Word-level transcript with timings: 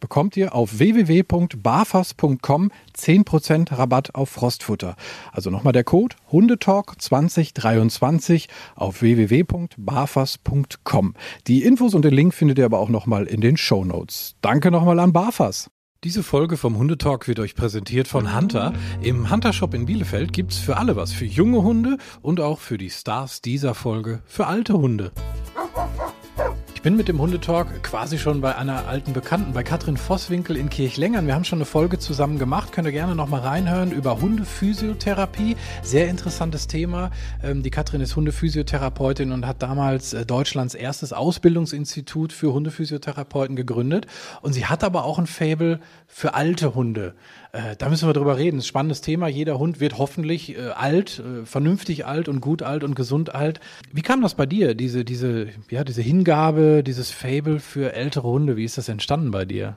bekommt 0.00 0.36
ihr 0.36 0.54
auf 0.54 0.78
www.barfas.com 0.78 2.70
10% 2.96 3.78
Rabatt 3.78 4.14
auf 4.14 4.30
Frostfutter. 4.30 4.96
Also 5.32 5.50
nochmal 5.50 5.72
der 5.72 5.84
Code 5.84 6.16
Hundetalk 6.32 7.00
2023 7.00 8.48
auf 8.74 9.02
www.barfas.com. 9.02 11.14
Die 11.46 11.62
Infos 11.62 11.94
und 11.94 12.04
den 12.04 12.14
Link 12.14 12.34
findet 12.34 12.58
ihr 12.58 12.64
aber 12.64 12.80
auch 12.80 12.88
nochmal 12.88 13.26
in 13.26 13.40
den 13.40 13.56
Show 13.56 13.84
Notes. 13.84 14.34
Danke 14.40 14.70
nochmal 14.70 14.98
an 14.98 15.12
Barfas. 15.12 15.70
Diese 16.02 16.22
Folge 16.22 16.56
vom 16.56 16.78
Hundetalk 16.78 17.28
wird 17.28 17.40
euch 17.40 17.54
präsentiert 17.54 18.08
von 18.08 18.34
Hunter. 18.34 18.72
Im 19.02 19.30
Hunter 19.30 19.52
Shop 19.52 19.74
in 19.74 19.84
Bielefeld 19.84 20.32
gibt's 20.32 20.56
für 20.56 20.78
alle 20.78 20.96
was. 20.96 21.12
Für 21.12 21.26
junge 21.26 21.62
Hunde 21.62 21.98
und 22.22 22.40
auch 22.40 22.58
für 22.58 22.78
die 22.78 22.88
Stars 22.88 23.42
dieser 23.42 23.74
Folge 23.74 24.22
für 24.24 24.46
alte 24.46 24.72
Hunde. 24.72 25.12
Ich 26.80 26.82
bin 26.82 26.96
mit 26.96 27.08
dem 27.08 27.20
Hundetalk 27.20 27.82
quasi 27.82 28.16
schon 28.16 28.40
bei 28.40 28.56
einer 28.56 28.88
alten 28.88 29.12
Bekannten, 29.12 29.52
bei 29.52 29.62
Katrin 29.62 29.98
Vosswinkel 29.98 30.56
in 30.56 30.70
Kirchlengern. 30.70 31.26
Wir 31.26 31.34
haben 31.34 31.44
schon 31.44 31.58
eine 31.58 31.66
Folge 31.66 31.98
zusammen 31.98 32.38
gemacht. 32.38 32.72
Könnt 32.72 32.86
ihr 32.86 32.92
gerne 32.92 33.14
noch 33.14 33.28
mal 33.28 33.40
reinhören 33.40 33.92
über 33.92 34.18
Hundephysiotherapie. 34.18 35.58
Sehr 35.82 36.08
interessantes 36.08 36.68
Thema. 36.68 37.10
Ähm, 37.44 37.62
die 37.62 37.68
Katrin 37.68 38.00
ist 38.00 38.16
Hundephysiotherapeutin 38.16 39.30
und 39.30 39.46
hat 39.46 39.60
damals 39.60 40.14
äh, 40.14 40.24
Deutschlands 40.24 40.74
erstes 40.74 41.12
Ausbildungsinstitut 41.12 42.32
für 42.32 42.54
Hundephysiotherapeuten 42.54 43.56
gegründet. 43.56 44.06
Und 44.40 44.54
sie 44.54 44.64
hat 44.64 44.82
aber 44.82 45.04
auch 45.04 45.18
ein 45.18 45.26
Fable 45.26 45.80
für 46.06 46.32
alte 46.32 46.74
Hunde. 46.74 47.12
Äh, 47.52 47.76
da 47.76 47.90
müssen 47.90 48.08
wir 48.08 48.14
drüber 48.14 48.38
reden. 48.38 48.56
Das 48.56 48.64
ist 48.64 48.68
ein 48.68 48.70
spannendes 48.70 49.02
Thema. 49.02 49.28
Jeder 49.28 49.58
Hund 49.58 49.80
wird 49.80 49.98
hoffentlich 49.98 50.56
äh, 50.56 50.70
alt, 50.70 51.22
vernünftig 51.44 52.06
alt 52.06 52.26
und 52.26 52.40
gut 52.40 52.62
alt 52.62 52.84
und 52.84 52.94
gesund 52.94 53.34
alt. 53.34 53.60
Wie 53.92 54.00
kam 54.00 54.22
das 54.22 54.34
bei 54.34 54.46
dir, 54.46 54.74
diese, 54.74 55.04
diese, 55.04 55.48
ja, 55.68 55.84
diese 55.84 56.00
Hingabe, 56.00 56.69
dieses 56.82 57.10
Fable 57.10 57.60
für 57.60 57.92
ältere 57.92 58.28
Hunde? 58.28 58.56
Wie 58.56 58.64
ist 58.64 58.78
das 58.78 58.88
entstanden 58.88 59.30
bei 59.30 59.44
dir? 59.44 59.76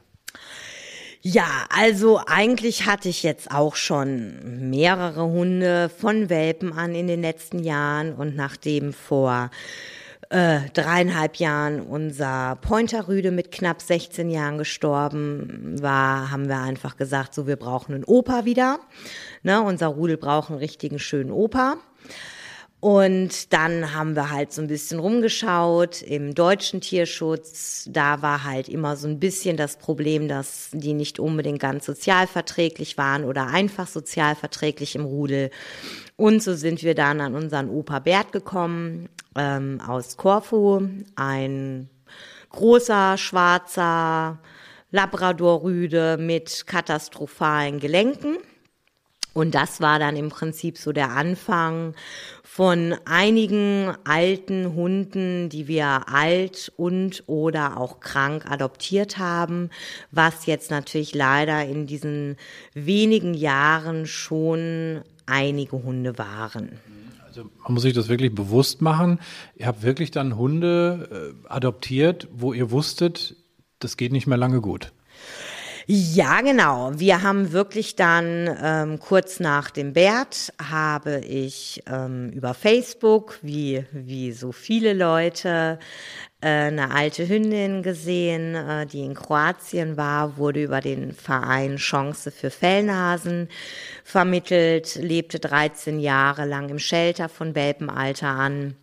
Ja, 1.26 1.66
also 1.70 2.20
eigentlich 2.26 2.86
hatte 2.86 3.08
ich 3.08 3.24
jetzt 3.24 3.50
auch 3.50 3.76
schon 3.76 4.70
mehrere 4.70 5.24
Hunde 5.24 5.90
von 5.90 6.30
Welpen 6.30 6.74
an 6.74 6.96
in 6.96 7.08
den 7.08 7.22
letzten 7.22 7.60
Jahren 7.60 8.14
und 8.14 8.36
nachdem 8.36 8.92
vor 8.92 9.50
äh, 10.30 10.62
dreieinhalb 10.74 11.38
Jahren 11.38 11.80
unser 11.80 12.58
Pointerrüde 12.58 13.32
mit 13.32 13.52
knapp 13.52 13.82
16 13.82 14.30
Jahren 14.30 14.58
gestorben 14.58 15.82
war, 15.82 16.30
haben 16.30 16.50
wir 16.50 16.58
einfach 16.58 16.98
gesagt, 16.98 17.34
so 17.34 17.48
wir 17.48 17.56
brauchen 17.56 17.94
einen 17.94 18.04
Opa 18.04 18.44
wieder. 18.44 18.80
Ne, 19.44 19.62
unser 19.62 19.88
Rudel 19.88 20.18
braucht 20.18 20.50
einen 20.50 20.60
richtigen 20.60 21.00
schönen 21.00 21.32
Opa. 21.32 21.78
Und 22.84 23.54
dann 23.54 23.96
haben 23.96 24.18
wir 24.18 24.30
halt 24.30 24.52
so 24.52 24.62
ein 24.62 24.68
bisschen 24.68 25.00
rumgeschaut 25.00 26.02
im 26.02 26.36
deutschen 26.36 26.82
Tierschutz. 26.82 27.88
Da 27.90 28.22
war 28.22 28.44
halt 28.44 28.68
immer 28.68 28.98
so 28.98 29.08
ein 29.08 29.22
bisschen 29.22 29.56
das 29.56 29.78
Problem, 29.78 30.28
dass 30.28 30.68
die 30.74 30.94
nicht 30.94 31.18
unbedingt 31.18 31.62
ganz 31.62 31.86
sozialverträglich 31.86 32.98
waren 32.98 33.24
oder 33.24 33.48
einfach 33.48 33.88
sozialverträglich 33.88 34.96
im 34.96 35.06
Rudel. 35.06 35.50
Und 36.18 36.44
so 36.44 36.56
sind 36.56 36.84
wir 36.84 36.94
dann 36.94 37.22
an 37.22 37.36
unseren 37.36 37.70
Opa 37.70 38.00
Bert 38.00 38.34
gekommen 38.34 39.08
ähm, 39.38 39.80
aus 39.80 40.18
Korfu, 40.18 40.86
ein 41.16 41.90
großer 42.50 43.18
schwarzer 43.18 44.40
Labrador-Rüde 44.92 46.18
mit 46.20 46.68
katastrophalen 46.68 47.80
Gelenken. 47.80 48.40
Und 49.34 49.56
das 49.56 49.82
war 49.82 49.98
dann 49.98 50.16
im 50.16 50.30
Prinzip 50.30 50.78
so 50.78 50.92
der 50.92 51.10
Anfang 51.10 51.96
von 52.44 52.96
einigen 53.06 53.92
alten 54.04 54.76
Hunden, 54.76 55.50
die 55.50 55.68
wir 55.68 56.08
alt 56.08 56.72
und 56.78 57.24
oder 57.26 57.78
auch 57.78 58.00
krank 58.00 58.46
adoptiert 58.50 59.18
haben, 59.18 59.72
was 60.12 60.46
jetzt 60.46 60.70
natürlich 60.70 61.16
leider 61.16 61.66
in 61.66 61.88
diesen 61.88 62.38
wenigen 62.76 63.34
Jahren 63.34 64.06
schon 64.06 65.02
einige 65.26 65.82
Hunde 65.82 66.18
waren. 66.20 66.80
Also 67.26 67.50
man 67.64 67.74
muss 67.74 67.82
sich 67.82 67.94
das 67.94 68.10
wirklich 68.10 68.36
bewusst 68.36 68.84
machen. 68.84 69.20
Ihr 69.56 69.66
habt 69.66 69.82
wirklich 69.82 70.12
dann 70.12 70.38
Hunde 70.38 71.34
äh, 71.44 71.48
adoptiert, 71.48 72.28
wo 72.32 72.54
ihr 72.54 72.70
wusstet, 72.70 73.36
das 73.80 73.98
geht 73.98 74.12
nicht 74.12 74.28
mehr 74.28 74.38
lange 74.38 74.62
gut. 74.62 74.94
Ja, 75.86 76.40
genau. 76.40 76.92
Wir 76.96 77.24
haben 77.24 77.52
wirklich 77.52 77.98
dann 77.98 78.50
ähm, 78.62 79.00
kurz 79.00 79.42
nach 79.42 79.70
dem 79.70 79.92
Bert 79.92 80.54
habe 80.70 81.20
ich 81.20 81.84
ähm, 81.88 82.30
über 82.30 82.54
Facebook, 82.54 83.38
wie, 83.42 83.84
wie 83.92 84.32
so 84.32 84.54
viele 84.54 84.94
Leute, 84.94 85.80
äh, 86.40 86.48
eine 86.48 86.92
alte 86.92 87.28
Hündin 87.28 87.84
gesehen, 87.84 88.56
äh, 88.56 88.86
die 88.86 89.04
in 89.04 89.14
Kroatien 89.14 89.98
war, 89.98 90.38
wurde 90.38 90.64
über 90.64 90.80
den 90.80 91.12
Verein 91.12 91.76
Chance 91.76 92.32
für 92.32 92.50
Fellnasen 92.50 93.50
vermittelt, 94.06 94.96
lebte 94.96 95.40
13 95.40 96.00
Jahre 96.00 96.46
lang 96.46 96.70
im 96.70 96.80
Shelter 96.80 97.28
von 97.28 97.56
Welpenalter 97.56 98.30
an 98.30 98.76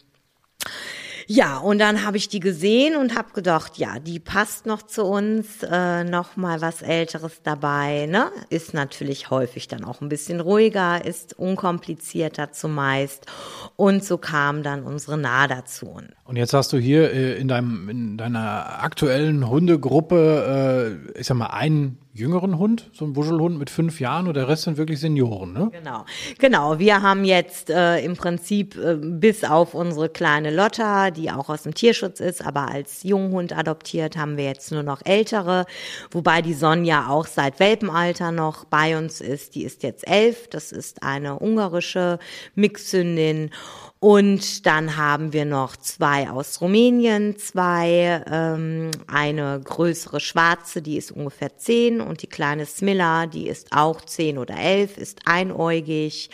ja, 1.32 1.58
und 1.58 1.78
dann 1.78 2.04
habe 2.04 2.16
ich 2.16 2.28
die 2.28 2.40
gesehen 2.40 2.96
und 2.96 3.16
habe 3.16 3.32
gedacht, 3.32 3.78
ja, 3.78 4.00
die 4.00 4.18
passt 4.18 4.66
noch 4.66 4.82
zu 4.82 5.04
uns, 5.04 5.62
äh, 5.62 6.02
noch 6.02 6.36
mal 6.36 6.60
was 6.60 6.82
Älteres 6.82 7.40
dabei. 7.44 8.06
Ne? 8.06 8.32
Ist 8.48 8.74
natürlich 8.74 9.30
häufig 9.30 9.68
dann 9.68 9.84
auch 9.84 10.00
ein 10.00 10.08
bisschen 10.08 10.40
ruhiger, 10.40 11.04
ist 11.04 11.38
unkomplizierter 11.38 12.50
zumeist. 12.50 13.26
Und 13.76 14.02
so 14.02 14.18
kam 14.18 14.64
dann 14.64 14.82
unsere 14.82 15.16
Nada 15.16 15.64
zu 15.66 15.86
uns. 15.86 16.08
Und 16.24 16.34
jetzt 16.34 16.52
hast 16.52 16.72
du 16.72 16.78
hier 16.78 17.12
äh, 17.12 17.36
in, 17.36 17.46
deinem, 17.46 17.88
in 17.88 18.16
deiner 18.16 18.82
aktuellen 18.82 19.48
Hundegruppe, 19.48 20.98
äh, 21.14 21.20
ich 21.20 21.28
sag 21.28 21.36
mal, 21.36 21.46
einen 21.46 21.96
jüngeren 22.12 22.58
Hund, 22.58 22.90
so 22.92 23.04
ein 23.04 23.14
Wuschelhund 23.14 23.58
mit 23.58 23.70
fünf 23.70 24.00
Jahren 24.00 24.26
und 24.26 24.34
der 24.34 24.48
Rest 24.48 24.64
sind 24.64 24.76
wirklich 24.76 24.98
Senioren, 24.98 25.52
ne? 25.52 25.70
Genau, 25.72 26.04
genau. 26.38 26.78
Wir 26.78 27.02
haben 27.02 27.24
jetzt 27.24 27.70
äh, 27.70 28.00
im 28.00 28.16
Prinzip 28.16 28.76
äh, 28.76 28.96
bis 28.96 29.44
auf 29.44 29.74
unsere 29.74 30.08
kleine 30.08 30.50
Lotta, 30.50 31.12
die 31.12 31.30
auch 31.30 31.48
aus 31.48 31.62
dem 31.62 31.74
Tierschutz 31.74 32.18
ist, 32.18 32.44
aber 32.44 32.68
als 32.68 33.04
Junghund 33.04 33.56
adoptiert, 33.56 34.16
haben 34.16 34.36
wir 34.36 34.44
jetzt 34.44 34.72
nur 34.72 34.82
noch 34.82 35.02
ältere, 35.04 35.66
wobei 36.10 36.42
die 36.42 36.54
Sonja 36.54 37.08
auch 37.08 37.26
seit 37.26 37.60
Welpenalter 37.60 38.32
noch 38.32 38.64
bei 38.64 38.98
uns 38.98 39.20
ist. 39.20 39.54
Die 39.54 39.62
ist 39.62 39.84
jetzt 39.84 40.06
elf, 40.08 40.48
das 40.48 40.72
ist 40.72 41.04
eine 41.04 41.38
ungarische 41.38 42.18
Mixhündin 42.56 43.50
und 44.02 44.64
dann 44.64 44.96
haben 44.96 45.34
wir 45.34 45.44
noch 45.44 45.76
zwei 45.76 46.30
aus 46.30 46.62
Rumänien, 46.62 47.36
zwei, 47.36 48.24
ähm, 48.30 48.90
eine 49.06 49.60
größere 49.62 50.20
schwarze, 50.20 50.80
die 50.80 50.96
ist 50.96 51.12
ungefähr 51.12 51.58
zehn 51.58 52.00
und 52.00 52.22
die 52.22 52.26
kleine 52.26 52.64
Smilla, 52.64 53.26
die 53.26 53.46
ist 53.46 53.72
auch 53.72 54.00
zehn 54.00 54.38
oder 54.38 54.56
elf, 54.56 54.96
ist 54.96 55.20
einäugig. 55.26 56.30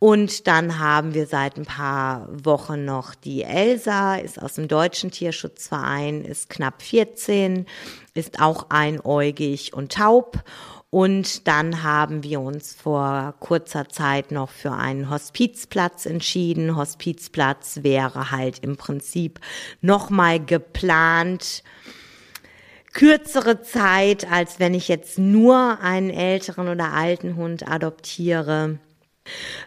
Und 0.00 0.48
dann 0.48 0.80
haben 0.80 1.14
wir 1.14 1.26
seit 1.26 1.56
ein 1.56 1.66
paar 1.66 2.28
Wochen 2.30 2.84
noch 2.84 3.14
die 3.14 3.44
Elsa, 3.44 4.16
ist 4.16 4.42
aus 4.42 4.54
dem 4.54 4.66
Deutschen 4.66 5.12
Tierschutzverein, 5.12 6.24
ist 6.24 6.50
knapp 6.50 6.82
14, 6.82 7.66
ist 8.14 8.40
auch 8.40 8.66
einäugig 8.70 9.72
und 9.72 9.92
taub. 9.92 10.42
Und 10.90 11.46
dann 11.46 11.82
haben 11.82 12.22
wir 12.22 12.40
uns 12.40 12.74
vor 12.74 13.34
kurzer 13.40 13.88
Zeit 13.90 14.30
noch 14.30 14.48
für 14.48 14.72
einen 14.72 15.10
Hospizplatz 15.10 16.06
entschieden. 16.06 16.76
Hospizplatz 16.76 17.80
wäre 17.82 18.30
halt 18.30 18.60
im 18.60 18.78
Prinzip 18.78 19.38
nochmal 19.82 20.42
geplant 20.42 21.62
kürzere 22.94 23.60
Zeit, 23.60 24.30
als 24.30 24.58
wenn 24.58 24.72
ich 24.72 24.88
jetzt 24.88 25.18
nur 25.18 25.78
einen 25.82 26.10
älteren 26.10 26.68
oder 26.68 26.92
alten 26.94 27.36
Hund 27.36 27.68
adoptiere. 27.68 28.78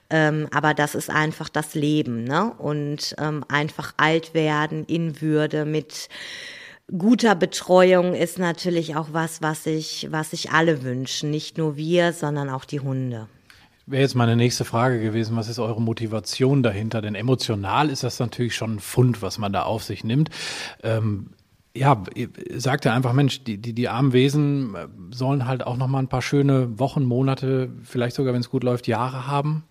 Ähm, 0.09 0.47
aber 0.51 0.73
das 0.73 0.95
ist 0.95 1.11
einfach 1.11 1.47
das 1.47 1.75
Leben, 1.75 2.23
ne? 2.23 2.51
Und 2.57 3.15
ähm, 3.19 3.45
einfach 3.47 3.93
alt 3.97 4.33
werden 4.33 4.85
in 4.85 5.21
Würde 5.21 5.65
mit 5.65 6.09
guter 6.97 7.35
Betreuung 7.35 8.13
ist 8.13 8.39
natürlich 8.39 8.95
auch 8.95 9.09
was, 9.11 9.41
was 9.41 9.63
sich, 9.63 10.07
was 10.11 10.31
sich 10.31 10.51
alle 10.51 10.83
wünschen. 10.83 11.31
Nicht 11.31 11.57
nur 11.57 11.77
wir, 11.77 12.13
sondern 12.13 12.49
auch 12.49 12.65
die 12.65 12.79
Hunde. 12.79 13.27
Wäre 13.87 14.03
jetzt 14.03 14.15
meine 14.15 14.35
nächste 14.35 14.63
Frage 14.63 15.01
gewesen, 15.01 15.35
was 15.35 15.49
ist 15.49 15.59
eure 15.59 15.81
Motivation 15.81 16.63
dahinter? 16.63 17.01
Denn 17.01 17.15
emotional 17.15 17.89
ist 17.89 18.03
das 18.03 18.19
natürlich 18.19 18.55
schon 18.55 18.75
ein 18.75 18.79
Fund, 18.79 19.21
was 19.21 19.37
man 19.37 19.51
da 19.51 19.63
auf 19.63 19.83
sich 19.83 20.03
nimmt. 20.03 20.29
Ähm, 20.83 21.31
ja, 21.73 22.03
sagt 22.53 22.85
er 22.85 22.93
einfach, 22.93 23.13
Mensch, 23.13 23.43
die, 23.43 23.57
die, 23.57 23.73
die 23.73 23.89
armen 23.89 24.13
Wesen 24.13 24.75
äh, 24.75 24.87
sollen 25.11 25.47
halt 25.47 25.65
auch 25.65 25.77
noch 25.77 25.87
mal 25.87 25.99
ein 25.99 26.09
paar 26.09 26.21
schöne 26.21 26.79
Wochen, 26.79 27.03
Monate, 27.03 27.69
vielleicht 27.83 28.15
sogar, 28.15 28.33
wenn 28.33 28.41
es 28.41 28.49
gut 28.49 28.63
läuft, 28.63 28.87
Jahre 28.87 29.27
haben. 29.27 29.63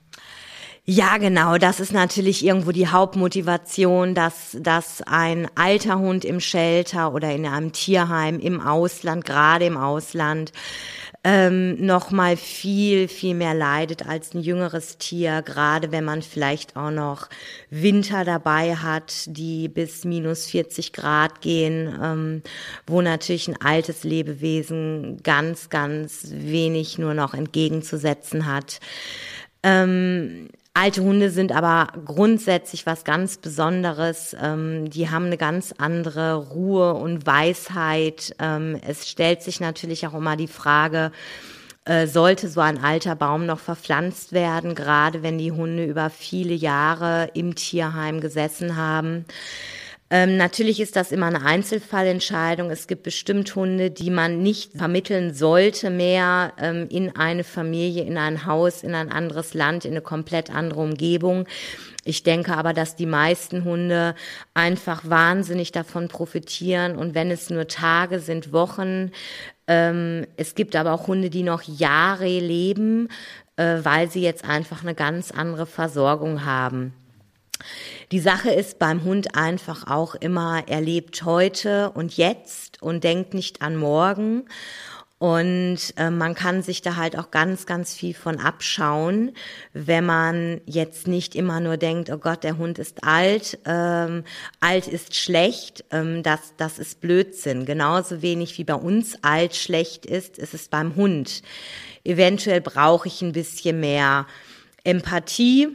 Ja, 0.93 1.19
genau. 1.19 1.57
Das 1.57 1.79
ist 1.79 1.93
natürlich 1.93 2.45
irgendwo 2.45 2.73
die 2.73 2.89
Hauptmotivation, 2.89 4.17
dass, 4.17 4.57
dass 4.59 5.03
ein 5.03 5.49
alter 5.55 6.01
Hund 6.01 6.25
im 6.25 6.41
Shelter 6.41 7.15
oder 7.15 7.33
in 7.33 7.47
einem 7.47 7.71
Tierheim 7.71 8.41
im 8.41 8.61
Ausland, 8.61 9.25
gerade 9.25 9.67
im 9.67 9.77
Ausland, 9.77 10.53
ähm, 11.23 11.77
noch 11.87 12.11
mal 12.11 12.37
viel 12.37 13.07
viel 13.07 13.37
mehr 13.37 13.55
leidet 13.55 14.05
als 14.05 14.35
ein 14.35 14.41
jüngeres 14.41 14.99
Tier, 14.99 15.43
gerade 15.43 15.93
wenn 15.93 16.05
man 16.05 16.23
vielleicht 16.23 16.75
auch 16.75 16.91
noch 16.91 17.29
Winter 17.71 18.25
dabei 18.25 18.75
hat, 18.75 19.27
die 19.29 19.69
bis 19.69 20.05
minus 20.05 20.47
40 20.47 20.93
Grad 20.93 21.41
gehen, 21.41 21.97
ähm, 22.03 22.43
wo 22.89 23.01
natürlich 23.01 23.47
ein 23.47 23.61
altes 23.61 24.03
Lebewesen 24.03 25.21
ganz 25.23 25.69
ganz 25.69 26.31
wenig 26.33 26.99
nur 26.99 27.15
noch 27.15 27.33
entgegenzusetzen 27.35 28.47
hat. 28.47 28.81
Ähm, 29.63 30.49
Alte 30.83 31.03
Hunde 31.03 31.29
sind 31.29 31.53
aber 31.53 31.89
grundsätzlich 32.07 32.87
was 32.87 33.05
ganz 33.05 33.37
Besonderes. 33.37 34.35
Ähm, 34.43 34.89
die 34.89 35.11
haben 35.11 35.27
eine 35.27 35.37
ganz 35.37 35.75
andere 35.77 36.37
Ruhe 36.37 36.95
und 36.95 37.27
Weisheit. 37.27 38.35
Ähm, 38.39 38.81
es 38.89 39.07
stellt 39.07 39.43
sich 39.43 39.61
natürlich 39.61 40.07
auch 40.07 40.15
immer 40.15 40.39
die 40.39 40.49
Frage, 40.49 41.13
äh, 41.85 42.07
sollte 42.07 42.49
so 42.49 42.63
ein 42.63 42.83
alter 42.83 43.15
Baum 43.15 43.45
noch 43.45 43.59
verpflanzt 43.59 44.33
werden, 44.33 44.75
gerade 44.75 45.23
wenn 45.23 45.37
die 45.37 45.53
Hunde 45.53 45.85
über 45.85 46.09
viele 46.09 46.55
Jahre 46.55 47.29
im 47.35 47.57
Tierheim 47.57 48.23
gesessen 48.23 48.77
haben. 48.77 49.27
Ähm, 50.13 50.37
natürlich 50.37 50.81
ist 50.81 50.97
das 50.97 51.13
immer 51.13 51.27
eine 51.27 51.43
Einzelfallentscheidung. 51.43 52.71
Es 52.71 52.89
gibt 52.89 53.05
bestimmt 53.05 53.55
Hunde, 53.55 53.93
die 53.93 54.11
man 54.11 54.43
nicht 54.43 54.73
vermitteln 54.77 55.33
sollte 55.35 55.89
mehr 55.89 56.53
ähm, 56.59 56.89
in 56.91 57.15
eine 57.15 57.45
Familie, 57.45 58.03
in 58.03 58.19
ein 58.19 58.45
Haus, 58.45 58.83
in 58.83 58.97
ein 58.97 59.13
anderes 59.13 59.55
Land, 59.55 59.85
in 59.85 59.93
eine 59.93 60.01
komplett 60.01 60.53
andere 60.53 60.81
Umgebung. 60.81 61.47
Ich 62.05 62.25
denke 62.25 62.57
aber, 62.57 62.73
dass 62.73 62.97
die 62.97 63.07
meisten 63.07 63.63
Hunde 63.65 64.17
einfach 64.53 65.09
wahnsinnig 65.09 65.71
davon 65.71 66.09
profitieren 66.09 66.97
und 66.97 67.15
wenn 67.15 67.31
es 67.31 67.49
nur 67.49 67.69
Tage 67.69 68.19
sind, 68.19 68.53
Wochen. 68.53 69.13
Ähm, 69.69 70.27
es 70.37 70.57
gibt 70.57 70.75
aber 70.75 70.93
auch 70.93 71.07
Hunde, 71.07 71.31
die 71.31 71.45
noch 71.45 71.63
Jahre 71.63 72.27
leben, 72.27 73.09
äh, 73.55 73.77
weil 73.85 74.11
sie 74.11 74.23
jetzt 74.23 74.45
einfach 74.45 74.83
eine 74.83 74.97
ganz 74.97 75.31
andere 75.31 75.67
Versorgung 75.67 76.45
haben. 76.45 76.95
Die 78.13 78.21
Sache 78.21 78.51
ist 78.51 78.79
beim 78.79 79.05
Hund 79.05 79.35
einfach 79.37 79.87
auch 79.87 80.15
immer, 80.15 80.65
er 80.67 80.81
lebt 80.81 81.25
heute 81.25 81.91
und 81.91 82.17
jetzt 82.17 82.83
und 82.83 83.05
denkt 83.05 83.35
nicht 83.35 83.63
an 83.63 83.77
morgen. 83.77 84.45
Und 85.21 85.93
äh, 85.99 86.09
man 86.09 86.35
kann 86.35 86.63
sich 86.63 86.81
da 86.81 86.97
halt 86.97 87.19
auch 87.19 87.31
ganz, 87.31 87.67
ganz 87.67 87.95
viel 87.95 88.15
von 88.15 88.41
abschauen, 88.41 89.33
wenn 89.75 90.07
man 90.07 90.63
jetzt 90.65 91.07
nicht 91.07 91.35
immer 91.35 91.61
nur 91.61 91.77
denkt, 91.77 92.09
oh 92.09 92.17
Gott, 92.17 92.43
der 92.43 92.57
Hund 92.57 92.79
ist 92.79 93.05
alt, 93.05 93.59
ähm, 93.67 94.25
alt 94.61 94.89
ist 94.89 95.15
schlecht, 95.15 95.85
ähm, 95.91 96.23
das, 96.23 96.55
das 96.57 96.79
ist 96.79 97.03
Blödsinn. 97.03 97.67
Genauso 97.67 98.23
wenig 98.23 98.57
wie 98.57 98.65
bei 98.65 98.75
uns 98.75 99.23
alt 99.23 99.55
schlecht 99.55 100.07
ist, 100.07 100.39
ist 100.39 100.55
es 100.55 100.69
beim 100.69 100.97
Hund. 100.97 101.43
Eventuell 102.03 102.63
brauche 102.63 103.07
ich 103.07 103.21
ein 103.21 103.33
bisschen 103.33 103.79
mehr 103.79 104.27
Empathie, 104.85 105.69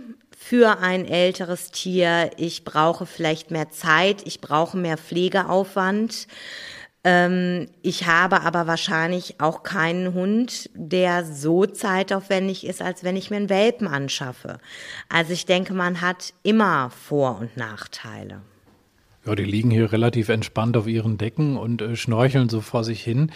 für 0.47 0.77
ein 0.77 1.05
älteres 1.05 1.71
Tier. 1.71 2.29
Ich 2.37 2.63
brauche 2.63 3.07
vielleicht 3.07 3.49
mehr 3.49 3.71
Zeit, 3.71 4.21
ich 4.25 4.41
brauche 4.41 4.77
mehr 4.77 4.95
Pflegeaufwand. 4.95 6.27
Ähm, 7.03 7.67
ich 7.81 8.05
habe 8.05 8.41
aber 8.41 8.67
wahrscheinlich 8.67 9.41
auch 9.41 9.63
keinen 9.63 10.13
Hund, 10.13 10.69
der 10.75 11.25
so 11.25 11.65
zeitaufwendig 11.65 12.63
ist, 12.67 12.83
als 12.83 13.03
wenn 13.03 13.15
ich 13.15 13.31
mir 13.31 13.37
einen 13.37 13.49
Welpen 13.49 13.87
anschaffe. 13.87 14.59
Also 15.09 15.33
ich 15.33 15.47
denke, 15.47 15.73
man 15.73 16.01
hat 16.01 16.35
immer 16.43 16.91
Vor- 16.91 17.39
und 17.39 17.57
Nachteile. 17.57 18.41
Ja, 19.25 19.33
die 19.33 19.45
liegen 19.45 19.71
hier 19.71 19.91
relativ 19.91 20.29
entspannt 20.29 20.77
auf 20.77 20.85
ihren 20.85 21.17
Decken 21.17 21.57
und 21.57 21.81
äh, 21.81 21.95
schnorcheln 21.95 22.49
so 22.49 22.61
vor 22.61 22.83
sich 22.83 23.03
hin. 23.03 23.31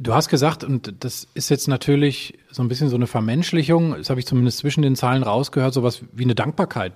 Du 0.00 0.14
hast 0.14 0.28
gesagt, 0.28 0.62
und 0.62 0.94
das 1.02 1.26
ist 1.34 1.48
jetzt 1.48 1.66
natürlich 1.66 2.38
so 2.52 2.62
ein 2.62 2.68
bisschen 2.68 2.88
so 2.88 2.94
eine 2.94 3.08
Vermenschlichung, 3.08 3.96
das 3.96 4.10
habe 4.10 4.20
ich 4.20 4.26
zumindest 4.26 4.58
zwischen 4.58 4.82
den 4.82 4.94
Zahlen 4.94 5.24
rausgehört, 5.24 5.74
sowas 5.74 6.02
wie 6.12 6.22
eine 6.22 6.36
Dankbarkeit 6.36 6.92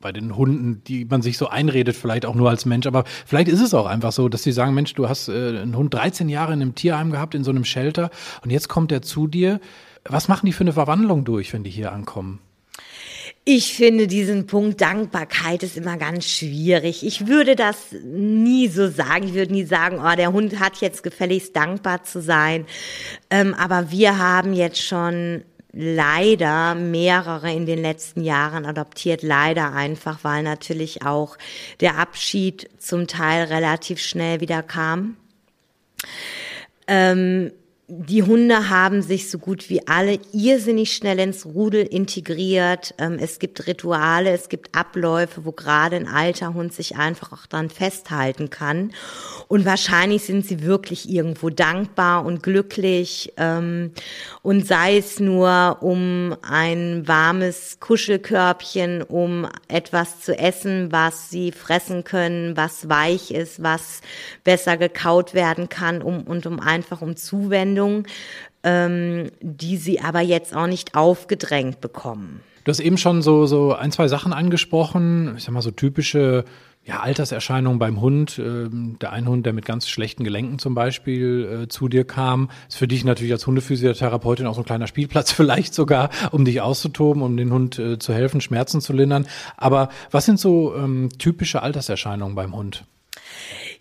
bei 0.00 0.10
den 0.10 0.36
Hunden, 0.36 0.82
die 0.84 1.04
man 1.04 1.22
sich 1.22 1.38
so 1.38 1.46
einredet, 1.46 1.94
vielleicht 1.94 2.26
auch 2.26 2.34
nur 2.34 2.50
als 2.50 2.66
Mensch. 2.66 2.88
Aber 2.88 3.04
vielleicht 3.24 3.48
ist 3.48 3.60
es 3.60 3.72
auch 3.72 3.86
einfach 3.86 4.10
so, 4.10 4.28
dass 4.28 4.42
sie 4.42 4.50
sagen, 4.50 4.74
Mensch, 4.74 4.94
du 4.94 5.08
hast 5.08 5.28
äh, 5.28 5.60
einen 5.60 5.76
Hund 5.76 5.94
13 5.94 6.28
Jahre 6.28 6.52
in 6.52 6.62
einem 6.62 6.74
Tierheim 6.74 7.12
gehabt, 7.12 7.34
in 7.34 7.44
so 7.44 7.50
einem 7.50 7.64
Shelter, 7.64 8.10
und 8.42 8.50
jetzt 8.50 8.68
kommt 8.68 8.90
er 8.90 9.02
zu 9.02 9.28
dir. 9.28 9.60
Was 10.04 10.26
machen 10.26 10.46
die 10.46 10.52
für 10.52 10.64
eine 10.64 10.72
Verwandlung 10.72 11.24
durch, 11.24 11.52
wenn 11.52 11.62
die 11.62 11.70
hier 11.70 11.92
ankommen? 11.92 12.40
Ich 13.44 13.74
finde 13.74 14.06
diesen 14.06 14.46
Punkt 14.46 14.80
Dankbarkeit 14.82 15.62
ist 15.62 15.76
immer 15.76 15.96
ganz 15.96 16.26
schwierig. 16.26 17.04
Ich 17.06 17.26
würde 17.26 17.56
das 17.56 17.92
nie 18.04 18.68
so 18.68 18.88
sagen. 18.88 19.28
Ich 19.28 19.34
würde 19.34 19.52
nie 19.52 19.64
sagen, 19.64 19.98
oh, 19.98 20.14
der 20.14 20.32
Hund 20.32 20.60
hat 20.60 20.82
jetzt 20.82 21.02
gefälligst 21.02 21.56
dankbar 21.56 22.04
zu 22.04 22.20
sein. 22.20 22.66
Ähm, 23.30 23.54
aber 23.54 23.90
wir 23.90 24.18
haben 24.18 24.52
jetzt 24.52 24.82
schon 24.82 25.42
leider 25.72 26.74
mehrere 26.74 27.52
in 27.52 27.64
den 27.64 27.80
letzten 27.80 28.22
Jahren 28.22 28.66
adoptiert. 28.66 29.22
Leider 29.22 29.72
einfach, 29.72 30.18
weil 30.22 30.42
natürlich 30.42 31.06
auch 31.06 31.38
der 31.80 31.96
Abschied 31.96 32.68
zum 32.78 33.06
Teil 33.06 33.44
relativ 33.44 34.00
schnell 34.00 34.40
wieder 34.40 34.62
kam. 34.62 35.16
Ähm, 36.86 37.52
die 37.92 38.22
Hunde 38.22 38.70
haben 38.70 39.02
sich 39.02 39.28
so 39.30 39.38
gut 39.38 39.68
wie 39.68 39.88
alle 39.88 40.20
irrsinnig 40.32 40.92
schnell 40.92 41.18
ins 41.18 41.44
Rudel 41.44 41.84
integriert. 41.84 42.94
Ähm, 42.98 43.18
es 43.20 43.40
gibt 43.40 43.66
Rituale, 43.66 44.30
es 44.30 44.48
gibt 44.48 44.76
Abläufe, 44.76 45.44
wo 45.44 45.50
gerade 45.50 45.96
ein 45.96 46.06
alter 46.06 46.54
Hund 46.54 46.72
sich 46.72 46.96
einfach 46.96 47.32
auch 47.32 47.46
dran 47.46 47.68
festhalten 47.68 48.48
kann. 48.48 48.92
Und 49.48 49.64
wahrscheinlich 49.64 50.22
sind 50.22 50.46
sie 50.46 50.62
wirklich 50.62 51.10
irgendwo 51.10 51.50
dankbar 51.50 52.24
und 52.24 52.44
glücklich. 52.44 53.32
Ähm, 53.36 53.90
und 54.42 54.64
sei 54.68 54.98
es 54.98 55.18
nur 55.18 55.78
um 55.80 56.36
ein 56.42 57.08
warmes 57.08 57.78
Kuschelkörbchen, 57.80 59.02
um 59.02 59.48
etwas 59.66 60.20
zu 60.20 60.38
essen, 60.38 60.92
was 60.92 61.28
sie 61.30 61.50
fressen 61.50 62.04
können, 62.04 62.56
was 62.56 62.88
weich 62.88 63.32
ist, 63.32 63.60
was 63.64 64.00
besser 64.44 64.76
gekaut 64.76 65.34
werden 65.34 65.68
kann, 65.68 66.02
um, 66.02 66.22
und 66.22 66.46
um 66.46 66.60
einfach 66.60 67.02
um 67.02 67.16
Zuwendung, 67.16 67.79
ähm, 68.62 69.30
die 69.40 69.76
sie 69.76 70.00
aber 70.00 70.20
jetzt 70.20 70.54
auch 70.54 70.66
nicht 70.66 70.94
aufgedrängt 70.94 71.80
bekommen. 71.80 72.40
Du 72.64 72.70
hast 72.70 72.80
eben 72.80 72.98
schon 72.98 73.22
so, 73.22 73.46
so 73.46 73.72
ein, 73.74 73.90
zwei 73.90 74.08
Sachen 74.08 74.32
angesprochen, 74.32 75.34
ich 75.36 75.44
sag 75.44 75.52
mal 75.52 75.62
so 75.62 75.70
typische 75.70 76.44
ja, 76.84 77.00
Alterserscheinungen 77.00 77.78
beim 77.78 78.00
Hund. 78.00 78.38
Ähm, 78.38 78.96
der 79.00 79.12
ein 79.12 79.28
Hund, 79.28 79.46
der 79.46 79.52
mit 79.52 79.64
ganz 79.64 79.88
schlechten 79.88 80.24
Gelenken 80.24 80.58
zum 80.58 80.74
Beispiel 80.74 81.62
äh, 81.64 81.68
zu 81.68 81.88
dir 81.88 82.04
kam, 82.04 82.50
ist 82.68 82.76
für 82.76 82.88
dich 82.88 83.04
natürlich 83.04 83.32
als 83.32 83.46
Hundephysiotherapeutin 83.46 84.46
auch 84.46 84.54
so 84.54 84.62
ein 84.62 84.66
kleiner 84.66 84.86
Spielplatz 84.86 85.32
vielleicht 85.32 85.74
sogar, 85.74 86.10
um 86.30 86.44
dich 86.44 86.60
auszutoben, 86.60 87.22
um 87.22 87.36
den 87.36 87.52
Hund 87.52 87.78
äh, 87.78 87.98
zu 87.98 88.12
helfen, 88.12 88.40
Schmerzen 88.40 88.80
zu 88.80 88.92
lindern. 88.92 89.26
Aber 89.56 89.90
was 90.10 90.24
sind 90.24 90.38
so 90.38 90.74
ähm, 90.74 91.10
typische 91.18 91.62
Alterserscheinungen 91.62 92.34
beim 92.34 92.54
Hund? 92.54 92.84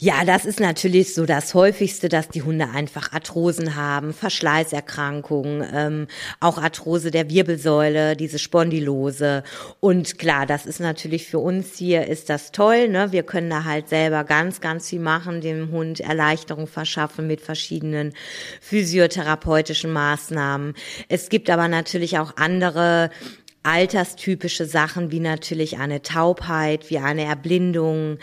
Ja, 0.02 0.24
das 0.24 0.46
ist 0.46 0.62
natürlich 0.62 1.14
so 1.14 1.26
das 1.26 1.54
häufigste, 1.54 2.08
dass 2.08 2.30
die 2.30 2.42
Hunde 2.42 2.70
einfach 2.70 3.12
Arthrosen 3.12 3.76
haben, 3.76 4.14
Verschleißerkrankungen, 4.14 5.68
ähm, 5.74 6.08
auch 6.40 6.58
Arthrose 6.58 7.12
der 7.12 7.30
Wirbelsäule, 7.30 8.16
diese 8.16 8.40
Spondylose. 8.40 9.44
Und 9.82 10.18
klar, 10.18 10.46
das 10.46 10.66
ist 10.66 10.80
natürlich 10.80 11.28
für 11.28 11.40
uns 11.40 11.78
hier 11.78 12.08
ist 12.08 12.30
das 12.30 12.54
toll. 12.54 12.88
Ne? 12.88 13.12
Wir 13.12 13.24
können 13.24 13.50
da 13.50 13.66
halt 13.66 13.90
selber 13.90 14.24
ganz, 14.24 14.62
ganz 14.62 14.88
viel 14.88 15.02
machen, 15.02 15.42
dem 15.42 15.70
Hund 15.70 16.00
Erleichterung 16.00 16.68
verschaffen 16.68 17.28
mit 17.28 17.42
verschiedenen 17.42 18.14
physiotherapeutischen 18.62 19.92
Maßnahmen. 19.92 20.76
Es 21.10 21.28
gibt 21.28 21.50
aber 21.50 21.68
natürlich 21.68 22.20
auch 22.20 22.38
andere 22.38 23.10
alterstypische 23.64 24.66
Sachen 24.66 25.12
wie 25.12 25.20
natürlich 25.20 25.78
eine 25.78 26.02
Taubheit, 26.02 26.90
wie 26.90 27.00
eine 27.00 27.26
Erblindung, 27.26 28.18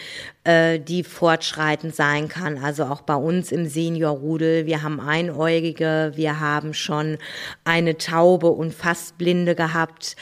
äh, 0.44 0.80
die 0.80 1.04
fortschreitend 1.04 1.94
sein 1.94 2.28
kann. 2.28 2.58
Also 2.58 2.84
auch 2.84 3.02
bei 3.02 3.14
uns 3.14 3.52
im 3.52 3.66
Seniorrudel. 3.66 4.66
Wir 4.66 4.82
haben 4.82 4.98
Einäugige, 4.98 6.12
wir 6.14 6.40
haben 6.40 6.72
schon 6.72 7.18
eine 7.64 7.98
Taube 7.98 8.48
und 8.48 8.72
fast 8.72 9.18
Blinde 9.18 9.54
gehabt. 9.54 10.16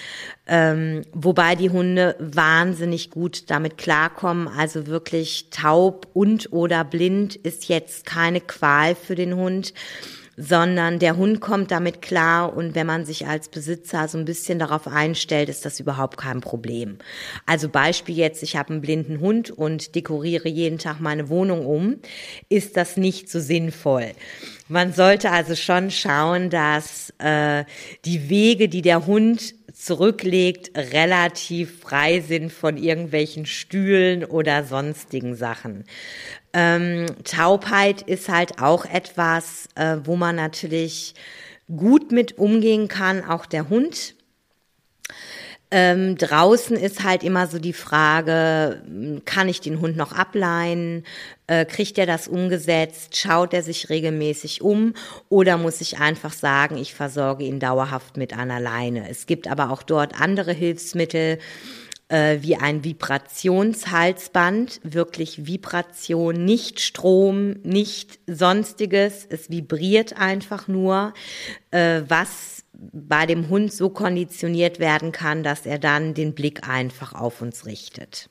Ähm, 0.46 1.02
wobei 1.12 1.54
die 1.54 1.70
Hunde 1.70 2.16
wahnsinnig 2.18 3.10
gut 3.10 3.50
damit 3.50 3.78
klarkommen. 3.78 4.48
Also 4.48 4.88
wirklich 4.88 5.48
taub 5.50 6.08
und 6.12 6.52
oder 6.52 6.84
blind 6.84 7.36
ist 7.36 7.68
jetzt 7.68 8.04
keine 8.04 8.40
Qual 8.40 8.94
für 8.94 9.14
den 9.14 9.36
Hund 9.36 9.72
sondern 10.36 10.98
der 10.98 11.16
Hund 11.16 11.40
kommt 11.40 11.70
damit 11.70 12.02
klar 12.02 12.56
und 12.56 12.74
wenn 12.74 12.86
man 12.86 13.04
sich 13.04 13.26
als 13.26 13.48
Besitzer 13.48 14.08
so 14.08 14.18
ein 14.18 14.24
bisschen 14.24 14.58
darauf 14.58 14.86
einstellt, 14.86 15.48
ist 15.48 15.64
das 15.64 15.80
überhaupt 15.80 16.16
kein 16.16 16.40
Problem. 16.40 16.98
Also 17.46 17.68
Beispiel 17.68 18.16
jetzt, 18.16 18.42
ich 18.42 18.56
habe 18.56 18.72
einen 18.72 18.80
blinden 18.80 19.20
Hund 19.20 19.50
und 19.50 19.94
dekoriere 19.94 20.48
jeden 20.48 20.78
Tag 20.78 21.00
meine 21.00 21.28
Wohnung 21.28 21.66
um, 21.66 21.96
ist 22.48 22.76
das 22.76 22.96
nicht 22.96 23.28
so 23.30 23.40
sinnvoll. 23.40 24.12
Man 24.68 24.92
sollte 24.92 25.30
also 25.30 25.54
schon 25.54 25.90
schauen, 25.90 26.50
dass 26.50 27.12
äh, 27.18 27.64
die 28.04 28.28
Wege, 28.30 28.68
die 28.68 28.82
der 28.82 29.06
Hund 29.06 29.54
zurücklegt, 29.74 30.70
relativ 30.76 31.80
frei 31.80 32.20
sind 32.20 32.52
von 32.52 32.76
irgendwelchen 32.76 33.44
Stühlen 33.44 34.24
oder 34.24 34.64
sonstigen 34.64 35.34
Sachen. 35.34 35.84
Ähm, 36.54 37.06
Taubheit 37.24 38.02
ist 38.02 38.28
halt 38.28 38.62
auch 38.62 38.86
etwas, 38.86 39.68
äh, 39.74 39.96
wo 40.04 40.14
man 40.14 40.36
natürlich 40.36 41.14
gut 41.74 42.12
mit 42.12 42.38
umgehen 42.38 42.86
kann, 42.86 43.24
auch 43.24 43.44
der 43.44 43.68
Hund. 43.68 44.14
Ähm, 45.76 46.16
draußen 46.16 46.76
ist 46.76 47.02
halt 47.02 47.24
immer 47.24 47.48
so 47.48 47.58
die 47.58 47.72
Frage, 47.72 48.80
kann 49.24 49.48
ich 49.48 49.60
den 49.60 49.80
Hund 49.80 49.96
noch 49.96 50.12
ableihen? 50.12 51.04
Äh, 51.48 51.64
kriegt 51.64 51.98
er 51.98 52.06
das 52.06 52.28
umgesetzt? 52.28 53.16
Schaut 53.16 53.52
er 53.52 53.64
sich 53.64 53.88
regelmäßig 53.90 54.62
um? 54.62 54.94
Oder 55.28 55.58
muss 55.58 55.80
ich 55.80 55.98
einfach 55.98 56.32
sagen, 56.32 56.76
ich 56.76 56.94
versorge 56.94 57.42
ihn 57.42 57.58
dauerhaft 57.58 58.16
mit 58.16 58.32
einer 58.32 58.60
Leine? 58.60 59.10
Es 59.10 59.26
gibt 59.26 59.48
aber 59.48 59.70
auch 59.70 59.82
dort 59.82 60.20
andere 60.20 60.52
Hilfsmittel, 60.52 61.40
äh, 62.14 62.42
wie 62.42 62.54
ein 62.54 62.84
Vibrationshalsband, 62.84 64.80
wirklich 64.84 65.46
Vibration, 65.46 66.44
nicht 66.44 66.78
Strom, 66.80 67.56
nicht 67.64 68.20
sonstiges, 68.28 69.26
es 69.28 69.50
vibriert 69.50 70.16
einfach 70.16 70.68
nur, 70.68 71.12
äh, 71.72 72.02
was 72.06 72.62
bei 72.72 73.26
dem 73.26 73.48
Hund 73.48 73.72
so 73.72 73.90
konditioniert 73.90 74.78
werden 74.78 75.10
kann, 75.10 75.42
dass 75.42 75.66
er 75.66 75.80
dann 75.80 76.14
den 76.14 76.34
Blick 76.34 76.68
einfach 76.68 77.14
auf 77.14 77.42
uns 77.42 77.66
richtet. 77.66 78.30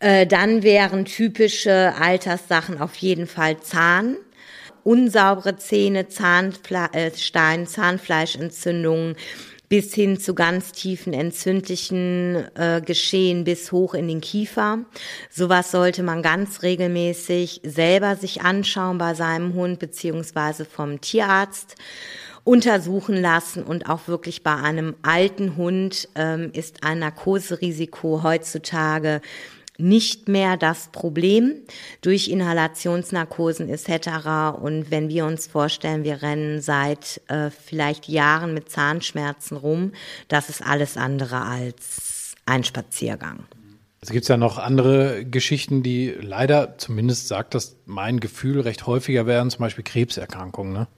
Äh, 0.00 0.26
dann 0.26 0.62
wären 0.62 1.06
typische 1.06 1.94
Alterssachen 1.98 2.78
auf 2.82 2.96
jeden 2.96 3.26
Fall 3.26 3.60
Zahn 3.60 4.18
unsaubere 4.84 5.56
Zähne, 5.56 6.08
Zahnstein, 6.08 7.66
Zahnfleischentzündungen, 7.66 9.16
bis 9.72 9.94
hin 9.94 10.20
zu 10.20 10.34
ganz 10.34 10.72
tiefen 10.72 11.14
entzündlichen 11.14 12.44
äh, 12.56 12.82
Geschehen 12.84 13.44
bis 13.44 13.72
hoch 13.72 13.94
in 13.94 14.06
den 14.06 14.20
Kiefer. 14.20 14.80
Sowas 15.30 15.70
sollte 15.70 16.02
man 16.02 16.20
ganz 16.20 16.62
regelmäßig 16.62 17.62
selber 17.64 18.16
sich 18.16 18.42
anschauen 18.42 18.98
bei 18.98 19.14
seinem 19.14 19.54
Hund 19.54 19.78
beziehungsweise 19.78 20.66
vom 20.66 21.00
Tierarzt 21.00 21.76
untersuchen 22.44 23.16
lassen 23.16 23.62
und 23.62 23.88
auch 23.88 24.08
wirklich 24.08 24.42
bei 24.42 24.56
einem 24.56 24.94
alten 25.00 25.56
Hund 25.56 26.06
ähm, 26.16 26.50
ist 26.52 26.84
ein 26.84 26.98
Narkoserisiko 26.98 28.22
heutzutage 28.22 29.22
nicht 29.78 30.28
mehr 30.28 30.56
das 30.56 30.88
Problem 30.92 31.54
durch 32.02 32.28
Inhalationsnarkosen 32.28 33.68
etc. 33.68 34.58
Und 34.60 34.90
wenn 34.90 35.08
wir 35.08 35.24
uns 35.26 35.46
vorstellen, 35.46 36.04
wir 36.04 36.22
rennen 36.22 36.60
seit 36.60 37.20
äh, 37.28 37.50
vielleicht 37.50 38.08
Jahren 38.08 38.54
mit 38.54 38.70
Zahnschmerzen 38.70 39.56
rum, 39.56 39.92
das 40.28 40.48
ist 40.48 40.62
alles 40.62 40.96
andere 40.96 41.42
als 41.42 42.34
ein 42.46 42.64
Spaziergang. 42.64 43.44
Es 44.00 44.10
gibt 44.10 44.26
ja 44.26 44.36
noch 44.36 44.58
andere 44.58 45.24
Geschichten, 45.24 45.84
die 45.84 46.12
leider, 46.20 46.76
zumindest 46.76 47.28
sagt 47.28 47.54
das 47.54 47.76
mein 47.86 48.18
Gefühl, 48.18 48.60
recht 48.60 48.86
häufiger 48.86 49.26
werden, 49.26 49.50
zum 49.50 49.60
Beispiel 49.60 49.84
Krebserkrankungen. 49.84 50.72
Ne? 50.72 50.88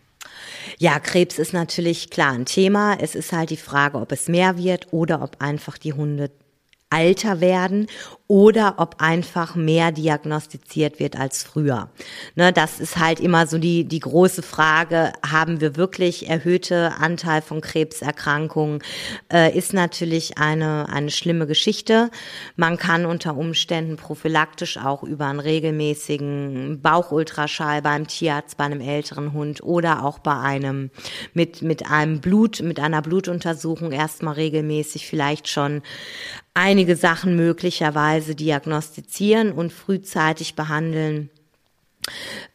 Ja, 0.79 0.99
Krebs 0.99 1.39
ist 1.39 1.53
natürlich 1.53 2.09
klar 2.09 2.33
ein 2.33 2.47
Thema. 2.47 2.97
Es 2.99 3.15
ist 3.15 3.33
halt 3.33 3.51
die 3.51 3.59
Frage, 3.59 3.99
ob 3.99 4.11
es 4.11 4.29
mehr 4.29 4.57
wird 4.57 4.93
oder 4.93 5.23
ob 5.23 5.43
einfach 5.43 5.77
die 5.77 5.93
Hunde 5.93 6.31
alter 6.91 7.41
werden 7.41 7.89
oder 8.27 8.77
ob 8.79 8.97
einfach 9.01 9.55
mehr 9.55 9.93
diagnostiziert 9.93 10.99
wird 10.99 11.19
als 11.19 11.43
früher. 11.43 11.91
Ne, 12.37 12.53
das 12.53 12.81
ist 12.81 12.99
halt 12.99 13.21
immer 13.21 13.47
so 13.47 13.59
die, 13.59 13.85
die 13.85 14.01
große 14.01 14.43
Frage, 14.43 15.13
haben 15.29 15.61
wir 15.61 15.77
wirklich 15.77 16.29
erhöhte 16.29 16.95
Anteil 16.99 17.43
von 17.43 17.61
Krebserkrankungen, 17.61 18.83
äh, 19.31 19.57
ist 19.57 19.75
natürlich 19.75 20.39
eine, 20.39 20.89
eine 20.89 21.11
schlimme 21.11 21.47
Geschichte. 21.47 22.11
Man 22.57 22.79
kann 22.79 23.05
unter 23.05 23.37
Umständen 23.37 23.97
prophylaktisch 23.97 24.79
auch 24.79 25.03
über 25.03 25.27
einen 25.27 25.41
regelmäßigen 25.41 26.81
Bauchultraschall 26.81 27.83
beim 27.83 28.07
Tierarzt, 28.07 28.57
bei 28.57 28.65
einem 28.65 28.81
älteren 28.81 29.35
Hund 29.35 29.63
oder 29.63 30.03
auch 30.03 30.19
bei 30.19 30.39
einem, 30.39 30.91
mit, 31.35 31.61
mit 31.61 31.91
einem 31.91 32.21
Blut, 32.21 32.63
mit 32.63 32.81
einer 32.81 33.03
Blutuntersuchung 33.03 33.93
erstmal 33.93 34.35
regelmäßig 34.35 35.07
vielleicht 35.07 35.49
schon 35.49 35.83
einige 36.55 36.97
Sachen 36.97 37.37
möglicherweise 37.37 38.35
diagnostizieren 38.35 39.53
und 39.53 39.73
frühzeitig 39.73 40.55
behandeln. 40.55 41.31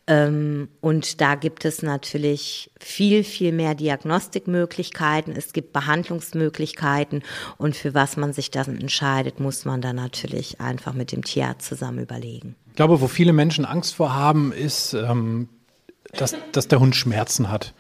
Ähm, 0.08 0.70
und 0.82 1.22
da 1.22 1.36
gibt 1.36 1.66
es 1.66 1.82
natürlich 1.82 2.72
viel, 2.80 3.24
viel 3.24 3.52
mehr 3.52 3.76
Diagnostikmöglichkeiten. 3.76 5.36
Es 5.36 5.54
gibt 5.54 5.74
Behandlungsmöglichkeiten. 5.74 7.24
Und 7.58 7.76
für 7.76 7.94
was 7.94 8.18
man 8.18 8.34
sich 8.34 8.52
dann 8.52 8.80
entscheidet, 8.80 9.40
muss 9.40 9.66
man 9.66 9.82
dann 9.82 9.98
natürlich 9.98 10.62
einfach 10.62 10.94
mit 10.94 11.12
dem 11.12 11.24
Tierarzt 11.24 11.68
zusammen 11.68 12.00
überlegen. 12.00 12.56
Ich 12.70 12.76
glaube, 12.76 13.02
wo 13.02 13.08
viele 13.08 13.34
Menschen 13.34 13.66
Angst 13.66 13.96
vor 13.96 14.16
haben, 14.16 14.52
ist, 14.52 14.94
ähm, 14.94 15.50
dass, 16.14 16.36
dass 16.52 16.68
der 16.68 16.80
Hund 16.80 16.96
Schmerzen 16.96 17.52
hat. 17.52 17.74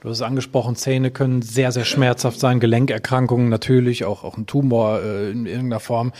Du 0.00 0.08
hast 0.08 0.16
es 0.16 0.22
angesprochen, 0.22 0.76
Zähne 0.76 1.10
können 1.10 1.42
sehr, 1.42 1.72
sehr 1.72 1.84
schmerzhaft 1.84 2.40
sein, 2.40 2.58
Gelenkerkrankungen 2.58 3.50
natürlich, 3.50 4.06
auch, 4.06 4.24
auch 4.24 4.38
ein 4.38 4.46
Tumor 4.46 5.02
äh, 5.02 5.30
in 5.30 5.44
irgendeiner 5.44 5.80
Form. 5.80 6.12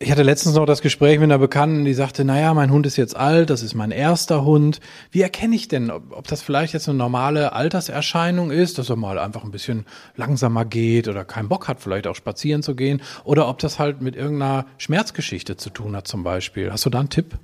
Ich 0.00 0.10
hatte 0.10 0.24
letztens 0.24 0.56
noch 0.56 0.66
das 0.66 0.82
Gespräch 0.82 1.18
mit 1.20 1.24
einer 1.24 1.38
Bekannten, 1.38 1.84
die 1.84 1.94
sagte, 1.94 2.24
naja, 2.24 2.54
mein 2.54 2.72
Hund 2.72 2.86
ist 2.86 2.96
jetzt 2.96 3.16
alt, 3.16 3.50
das 3.50 3.62
ist 3.62 3.74
mein 3.74 3.92
erster 3.92 4.44
Hund. 4.44 4.80
Wie 5.12 5.22
erkenne 5.22 5.54
ich 5.54 5.68
denn, 5.68 5.92
ob, 5.92 6.12
ob 6.12 6.26
das 6.26 6.42
vielleicht 6.42 6.72
jetzt 6.72 6.88
eine 6.88 6.98
normale 6.98 7.52
Alterserscheinung 7.52 8.50
ist, 8.50 8.78
dass 8.78 8.90
er 8.90 8.96
mal 8.96 9.18
einfach 9.18 9.44
ein 9.44 9.52
bisschen 9.52 9.86
langsamer 10.16 10.64
geht 10.64 11.06
oder 11.06 11.24
keinen 11.24 11.48
Bock 11.48 11.68
hat, 11.68 11.80
vielleicht 11.80 12.08
auch 12.08 12.16
spazieren 12.16 12.64
zu 12.64 12.74
gehen, 12.74 13.00
oder 13.22 13.48
ob 13.48 13.60
das 13.60 13.78
halt 13.78 14.00
mit 14.00 14.16
irgendeiner 14.16 14.66
Schmerzgeschichte 14.76 15.56
zu 15.56 15.70
tun 15.70 15.94
hat 15.94 16.08
zum 16.08 16.24
Beispiel. 16.24 16.72
Hast 16.72 16.84
du 16.84 16.90
da 16.90 16.98
einen 16.98 17.10
Tipp? 17.10 17.38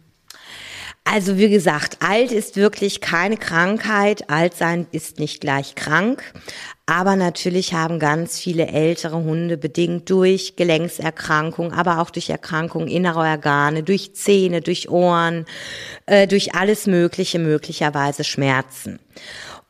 Also 1.04 1.37
wie 1.37 1.50
gesagt, 1.50 1.99
alt 2.00 2.32
ist 2.32 2.56
wirklich 2.56 3.02
keine 3.02 3.37
Krankheit. 3.37 4.30
Alt 4.30 4.54
sein 4.54 4.87
ist 4.90 5.18
nicht 5.18 5.42
gleich 5.42 5.75
krank. 5.75 6.32
Aber 6.87 7.14
natürlich 7.14 7.75
haben 7.75 7.99
ganz 7.99 8.38
viele 8.38 8.66
ältere 8.66 9.16
Hunde 9.16 9.56
bedingt 9.56 10.08
durch 10.11 10.56
Gelenkserkrankungen, 10.56 11.73
aber 11.73 12.00
auch 12.00 12.11
durch 12.11 12.30
Erkrankungen 12.30 12.88
innerer 12.88 13.30
Organe, 13.30 13.82
durch 13.82 14.14
Zähne, 14.14 14.61
durch 14.61 14.88
Ohren, 14.88 15.46
äh, 16.06 16.26
durch 16.26 16.54
alles 16.54 16.87
Mögliche 16.87 17.38
möglicherweise 17.38 18.25
Schmerzen. 18.25 18.99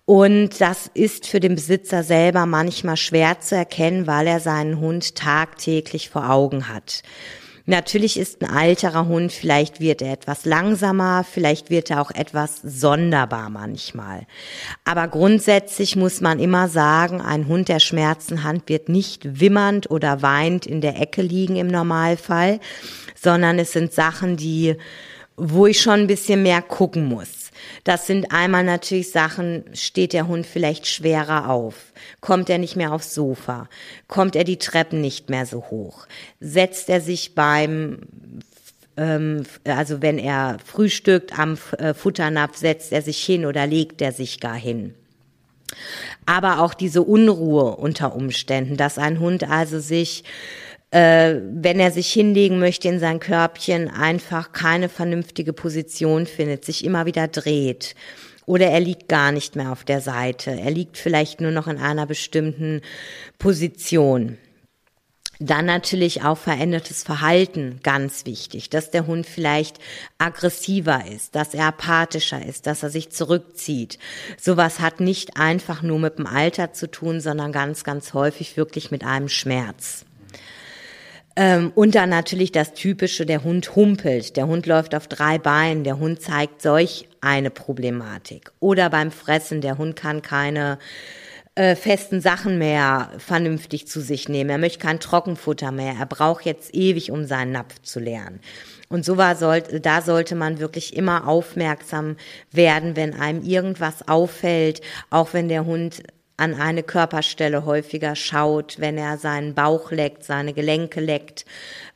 Und 0.07 0.61
das 0.61 0.91
ist 0.93 1.27
für 1.27 1.41
den 1.41 1.55
Besitzer 1.55 2.03
selber 2.03 2.47
manchmal 2.47 2.97
schwer 2.97 3.41
zu 3.41 3.57
erkennen, 3.57 4.07
weil 4.07 4.27
er 4.27 4.41
seinen 4.41 4.79
Hund 4.79 5.15
tagtäglich 5.15 6.11
vor 6.11 6.31
Augen 6.31 6.69
hat. 6.69 7.03
Natürlich 7.67 8.19
ist 8.19 8.43
ein 8.43 8.51
alterer 8.51 9.09
Hund, 9.09 9.33
vielleicht 9.33 9.81
wird 9.81 10.03
er 10.03 10.13
etwas 10.13 10.45
langsamer, 10.45 11.25
vielleicht 11.25 11.71
wird 11.71 11.91
er 11.91 12.03
auch 12.03 12.11
etwas 12.11 12.61
sonderbar 12.63 13.49
manchmal. 13.49 14.27
Aber 14.85 15.09
grundsätzlich 15.09 15.97
muss 15.97 16.21
man 16.21 16.41
immer 16.41 16.69
sagen, 16.69 17.23
ein 17.23 17.49
Hund, 17.49 17.69
der 17.69 17.81
Schmerzen 17.81 18.45
hat, 18.45 18.69
wird 18.69 18.91
nicht 18.91 19.41
wimmernd 19.41 19.91
oder 19.91 20.21
weint 20.21 20.67
in 20.67 20.83
der 20.83 21.01
Ecke 21.01 21.23
liegen 21.23 21.57
im 21.57 21.69
Normalfall, 21.69 22.61
sondern 23.15 23.59
es 23.59 23.73
sind 23.73 23.95
Sachen, 23.95 24.37
die, 24.37 24.77
wo 25.37 25.67
ich 25.67 25.81
schon 25.81 26.01
ein 26.01 26.07
bisschen 26.07 26.43
mehr 26.43 26.63
gucken 26.63 27.07
muss. 27.07 27.51
Das 27.85 28.07
sind 28.07 28.33
einmal 28.33 28.65
natürlich 28.65 29.11
Sachen, 29.11 29.65
steht 29.75 30.13
der 30.13 30.29
Hund 30.29 30.47
vielleicht 30.47 30.87
schwerer 30.87 31.51
auf? 31.51 31.93
Kommt 32.21 32.51
er 32.51 32.59
nicht 32.59 32.77
mehr 32.77 32.93
aufs 32.93 33.15
Sofa? 33.15 33.69
Kommt 34.09 34.37
er 34.37 34.45
die 34.45 34.59
Treppen 34.59 35.01
nicht 35.01 35.31
mehr 35.31 35.47
so 35.47 35.65
hoch? 35.71 36.07
Setzt 36.41 36.89
er 36.89 37.01
sich 37.01 37.35
beim 37.35 38.01
ähm, 38.97 39.45
also 39.65 40.03
wenn 40.03 40.19
er 40.19 40.59
frühstückt 40.65 41.39
am 41.39 41.59
äh, 41.79 41.95
Futternapf, 41.95 42.57
setzt 42.57 42.93
er 42.93 43.03
sich 43.03 43.19
hin 43.25 43.45
oder 43.45 43.67
legt 43.67 44.01
er 44.01 44.13
sich 44.13 44.41
gar 44.41 44.57
hin. 44.57 44.95
aber 46.27 46.61
auch 46.61 46.75
diese 46.75 47.03
Unruhe 47.03 47.77
unter 47.77 48.15
Umständen, 48.15 48.77
dass 48.77 48.99
ein 48.99 49.21
Hund 49.21 49.49
also 49.51 49.81
sich 49.81 50.25
äh, 50.95 51.41
wenn 51.51 51.81
er 51.81 51.91
sich 51.91 52.13
hinlegen 52.13 52.61
möchte 52.61 52.87
in 52.87 53.01
sein 53.01 53.19
Körbchen, 53.19 53.91
einfach 53.91 54.53
keine 54.53 54.89
vernünftige 54.89 55.53
Position 55.53 56.25
findet, 56.25 56.65
sich 56.65 56.85
immer 56.85 57.05
wieder 57.05 57.27
dreht. 57.27 57.97
Oder 58.47 58.69
er 58.69 58.79
liegt 58.79 59.09
gar 59.09 59.33
nicht 59.33 59.57
mehr 59.57 59.73
auf 59.73 59.83
der 59.83 60.01
Seite. 60.01 60.53
Er 60.53 60.71
liegt 60.71 60.97
vielleicht 60.97 61.41
nur 61.41 61.51
noch 61.51 61.67
in 61.67 61.79
einer 61.79 62.07
bestimmten 62.07 62.81
Position. 63.39 64.39
Dann 65.41 65.67
natürlich 65.67 66.23
auch 66.23 66.39
verändertes 66.39 67.03
Verhalten, 67.03 67.81
ganz 67.83 68.25
wichtig, 68.25 68.71
dass 68.71 68.93
der 68.93 69.09
Hund 69.09 69.27
vielleicht 69.27 69.81
aggressiver 70.19 71.07
ist, 71.13 71.35
dass 71.35 71.55
er 71.55 71.67
apathischer 71.67 72.47
ist, 72.47 72.69
dass 72.69 72.85
er 72.85 72.91
sich 72.91 73.11
zurückzieht. 73.11 73.99
Sowas 74.41 74.79
hat 74.79 75.01
nicht 75.01 75.39
einfach 75.39 75.83
nur 75.83 75.99
mit 75.99 76.19
dem 76.19 76.29
Alter 76.29 76.73
zu 76.73 76.89
tun, 76.89 77.21
sondern 77.21 77.51
ganz, 77.51 77.83
ganz 77.83 78.15
häufig 78.15 78.57
wirklich 78.57 78.93
mit 78.93 79.03
einem 79.03 79.29
Schmerz. 79.29 80.05
Ähm, 81.37 81.73
und 81.75 81.95
dann 81.95 82.11
natürlich 82.11 82.53
das 82.53 82.75
Typische, 82.75 83.27
der 83.27 83.43
Hund 83.43 83.75
humpelt, 83.75 84.37
der 84.37 84.47
Hund 84.47 84.67
läuft 84.67 84.95
auf 84.95 85.09
drei 85.09 85.39
Beinen, 85.39 85.83
der 85.83 85.99
Hund 85.99 86.23
zeigt 86.23 86.63
solch 86.63 87.09
eine 87.21 87.51
Problematik. 87.51 88.53
Oder 88.61 88.89
beim 88.91 89.11
Fressen, 89.11 89.61
der 89.61 89.79
Hund 89.79 89.97
kann 89.97 90.23
keine 90.23 90.79
äh, 91.57 91.75
festen 91.75 92.21
Sachen 92.21 92.59
mehr 92.59 93.11
vernünftig 93.19 93.87
zu 93.87 94.01
sich 94.01 94.29
nehmen. 94.29 94.51
Er 94.51 94.59
möchte 94.59 94.81
kein 94.81 95.01
Trockenfutter 95.01 95.73
mehr. 95.73 95.95
Er 95.99 96.07
braucht 96.07 96.45
jetzt 96.45 96.75
ewig, 96.75 97.11
um 97.11 97.25
seinen 97.25 97.53
Napf 97.53 97.81
zu 97.83 98.01
lernen. 98.01 98.41
Und 98.89 99.05
so 99.05 99.17
war, 99.17 99.35
sollte, 99.35 99.81
da 99.81 100.03
sollte 100.03 100.35
man 100.35 100.59
wirklich 100.59 100.97
immer 100.97 101.27
aufmerksam 101.27 102.17
werden, 102.53 102.97
wenn 102.97 103.15
einem 103.15 103.43
irgendwas 103.43 104.07
auffällt, 104.07 104.83
auch 105.11 105.33
wenn 105.33 105.49
der 105.49 105.65
Hund 105.65 106.03
an 106.37 106.55
eine 106.55 106.83
Körperstelle 106.83 107.65
häufiger 107.65 108.17
schaut, 108.17 108.77
wenn 108.79 108.99
er 108.99 109.19
seinen 109.19 109.55
Bauch 109.55 109.91
leckt, 109.91 110.25
seine 110.25 110.53
Gelenke 110.53 111.01
leckt, 111.01 111.45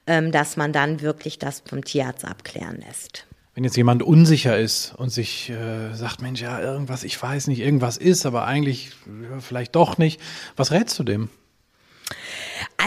ähm, 0.07 0.33
dass 0.33 0.57
man 0.57 0.73
dann 0.73 1.00
wirklich 1.00 1.38
das 1.38 1.62
vom 1.66 1.85
Tierarzt 1.85 2.25
abklären 2.25 2.83
lässt. 2.87 3.26
Wenn 3.54 3.64
jetzt 3.64 3.76
jemand 3.76 4.04
unsicher 4.04 4.57
ist 4.57 4.95
und 4.97 5.11
sich 5.11 5.50
äh, 5.50 5.92
sagt, 5.92 6.23
Mensch, 6.23 6.40
ja, 6.40 6.61
irgendwas, 6.61 7.02
ich 7.02 7.21
weiß 7.21 7.49
nicht, 7.49 7.59
irgendwas 7.59 7.97
ist, 7.97 8.25
aber 8.25 8.45
eigentlich 8.45 8.92
ja, 9.07 9.40
vielleicht 9.40 9.75
doch 9.75 9.99
nicht, 9.99 10.21
was 10.54 10.71
rätst 10.71 10.97
du 10.99 11.02
dem? 11.02 11.28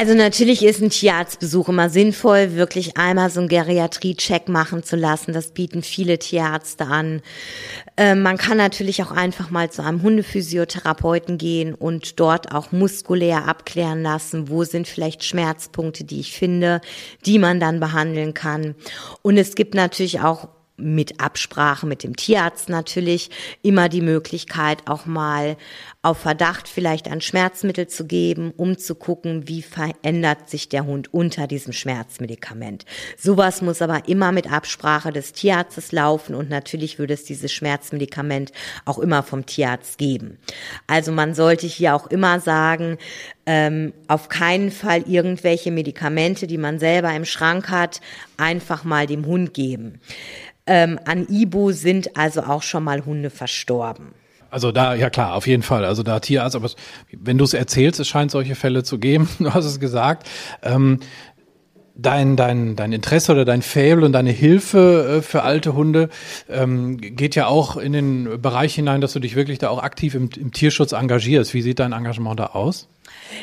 Also 0.02 0.16
natürlich 0.16 0.66
ist 0.66 0.82
ein 0.82 0.90
Tierarztbesuch 0.90 1.70
immer 1.70 1.92
sinnvoll, 1.92 2.56
wirklich 2.56 2.98
einmal 2.98 3.30
so 3.30 3.40
einen 3.40 3.50
Geriatrie-Check 3.50 4.50
machen 4.50 4.82
zu 4.82 4.96
lassen. 4.96 5.32
Das 5.32 5.52
bieten 5.52 5.84
viele 5.84 6.18
Tierärzte 6.18 6.88
an. 6.88 7.22
Äh, 7.98 8.16
man 8.16 8.40
kann 8.40 8.58
natürlich 8.58 9.04
auch 9.04 9.12
einfach 9.12 9.52
mal 9.52 9.70
zu 9.70 9.84
einem 9.84 10.02
Hundephysiotherapeuten 10.02 11.38
gehen 11.38 11.76
und 11.76 12.20
dort 12.20 12.52
auch 12.52 12.72
muskulär 12.72 13.48
abklären 13.48 14.02
lassen, 14.02 14.50
wo 14.50 14.64
sind 14.64 14.88
vielleicht 14.88 15.24
Schmerzpunkte, 15.24 16.04
die 16.04 16.20
ich 16.20 16.32
finde, 16.32 16.82
die 17.28 17.38
man 17.38 17.60
dann 17.60 17.80
behandeln 17.80 18.34
kann. 18.34 18.74
Und 19.22 19.38
es 19.38 19.54
gibt 19.54 19.76
natürlich 19.76 20.22
auch 20.22 20.48
mit 20.82 21.20
Absprache 21.22 21.86
mit 21.86 22.04
dem 22.04 22.16
Tierarzt 22.16 22.70
natürlich 22.70 23.30
immer 23.62 23.90
die 23.90 24.02
Möglichkeit, 24.02 24.88
auch 24.88 25.06
mal 25.06 25.58
auf 26.02 26.18
Verdacht 26.18 26.68
vielleicht 26.68 27.08
ein 27.08 27.22
Schmerzmittel 27.22 27.88
zu 27.88 28.06
geben, 28.06 28.54
um 28.58 28.78
zu 28.78 28.96
gucken, 28.96 29.48
wie 29.48 29.62
verändert 29.62 30.50
sich 30.50 30.68
der 30.68 30.86
Hund 30.86 31.14
unter 31.14 31.46
diesem 31.46 31.74
Schmerzmedikament. 31.74 32.86
Sowas 33.18 33.62
muss 33.62 33.82
aber 33.82 34.08
immer 34.08 34.32
mit 34.32 34.52
Absprache 34.52 35.12
des 35.12 35.34
Tierarztes 35.34 35.92
laufen 35.92 36.34
und 36.34 36.50
natürlich 36.50 36.98
würde 36.98 37.14
es 37.14 37.24
dieses 37.24 37.52
Schmerzmedikament 37.54 38.52
auch 38.86 38.98
immer 38.98 39.22
vom 39.22 39.46
Tierarzt 39.46 40.00
geben. 40.00 40.40
Also 40.88 41.12
man 41.12 41.36
sollte 41.36 41.68
hier 41.68 41.96
auch 41.96 42.08
immer 42.08 42.40
sagen, 42.40 42.98
ähm, 43.46 43.94
auf 44.08 44.30
keinen 44.30 44.72
Fall 44.72 45.04
irgendwelche 45.08 45.72
Medikamente, 45.72 46.48
die 46.48 46.58
man 46.58 46.80
selber 46.80 47.14
im 47.14 47.26
Schrank 47.26 47.70
hat, 47.70 48.02
einfach 48.38 48.84
mal 48.84 49.08
dem 49.08 49.26
Hund 49.26 49.54
geben. 49.54 50.00
Ähm, 50.66 51.00
an 51.06 51.28
Ibu 51.28 51.72
sind 51.72 52.18
also 52.18 52.44
auch 52.44 52.62
schon 52.62 52.84
mal 52.84 53.06
Hunde 53.06 53.30
verstorben. 53.30 54.14
Also 54.52 54.72
da, 54.74 54.94
ja 54.96 55.10
klar, 55.10 55.34
auf 55.34 55.48
jeden 55.48 55.64
Fall. 55.64 55.86
Also 55.86 56.04
da 56.04 56.20
Tierarzt, 56.20 56.56
aber 56.56 56.70
wenn 57.12 57.38
du 57.38 57.46
es 57.46 57.54
erzählst, 57.54 58.00
es 58.00 58.08
scheint 58.08 58.32
solche 58.32 58.56
Fälle 58.56 58.84
zu 58.84 59.00
geben, 59.00 59.30
du 59.40 59.54
hast 59.54 59.66
es 59.66 59.80
gesagt. 59.80 60.28
Ähm, 60.62 61.00
dein, 61.96 62.36
dein, 62.36 62.76
dein 62.76 62.92
Interesse 62.92 63.32
oder 63.32 63.46
dein 63.46 63.62
Fable 63.62 64.06
und 64.06 64.12
deine 64.12 64.32
Hilfe 64.32 65.20
äh, 65.20 65.22
für 65.22 65.44
alte 65.44 65.74
Hunde 65.74 66.10
ähm, 66.50 66.98
geht 66.98 67.36
ja 67.36 67.48
auch 67.48 67.78
in 67.78 67.94
den 67.94 68.42
Bereich 68.42 68.76
hinein, 68.76 69.02
dass 69.02 69.14
du 69.14 69.20
dich 69.20 69.36
wirklich 69.36 69.60
da 69.60 69.70
auch 69.70 69.82
aktiv 69.82 70.16
im, 70.16 70.30
im 70.38 70.52
Tierschutz 70.52 70.92
engagierst. 70.92 71.54
Wie 71.54 71.62
sieht 71.62 71.80
dein 71.80 71.94
Engagement 71.94 72.40
da 72.40 72.48
aus? 72.48 72.90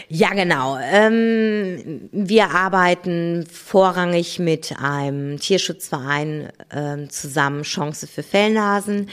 Ja, 0.09 0.31
genau. 0.31 0.79
Ähm, 0.81 2.09
wir 2.13 2.51
arbeiten 2.51 3.47
vorrangig 3.51 4.39
mit 4.39 4.75
einem 4.81 5.39
Tierschutzverein 5.39 6.49
äh, 6.71 7.09
zusammen, 7.09 7.63
Chance 7.63 8.07
für 8.07 8.23
Fellnasen. 8.23 9.09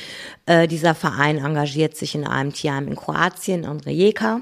Äh, 0.45 0.67
dieser 0.67 0.95
Verein 0.95 1.37
engagiert 1.37 1.95
sich 1.95 2.15
in 2.15 2.25
einem 2.25 2.53
Tierheim 2.53 2.87
in 2.87 2.95
Kroatien, 2.95 3.63
in 3.63 3.79
Rijeka 3.79 4.41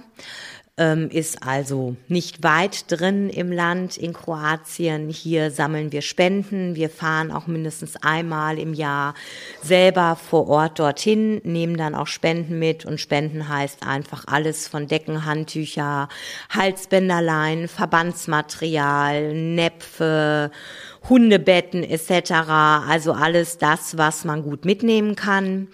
ähm, 0.75 1.09
ist 1.11 1.43
also 1.45 1.95
nicht 2.07 2.41
weit 2.41 2.85
drin 2.91 3.29
im 3.29 3.51
Land 3.51 3.95
in 3.95 4.11
Kroatien. 4.13 5.09
Hier 5.09 5.51
sammeln 5.51 5.91
wir 5.91 6.01
Spenden. 6.01 6.75
Wir 6.75 6.89
fahren 6.89 7.31
auch 7.31 7.45
mindestens 7.45 7.95
einmal 7.97 8.57
im 8.57 8.73
Jahr 8.73 9.13
selber 9.61 10.15
vor 10.15 10.47
Ort 10.49 10.79
dorthin, 10.79 11.41
nehmen 11.43 11.77
dann 11.77 11.93
auch 11.93 12.07
Spenden 12.07 12.57
mit 12.57 12.85
und 12.85 12.99
Spenden 12.99 13.49
heißt 13.49 13.85
einfach 13.85 14.23
alles 14.25 14.67
von 14.67 14.87
Decken, 14.87 15.25
Handtücher, 15.25 16.09
Halsbänderlein, 16.49 17.67
Verbandsmaterial, 17.67 19.33
Näpfe, 19.33 20.49
Hundebetten 21.07 21.83
etc. 21.83 22.31
Also 22.89 23.13
alles 23.13 23.59
das, 23.59 23.97
was 23.97 24.25
man 24.25 24.41
gut 24.41 24.65
mitnehmen 24.65 25.15
kann. 25.15 25.67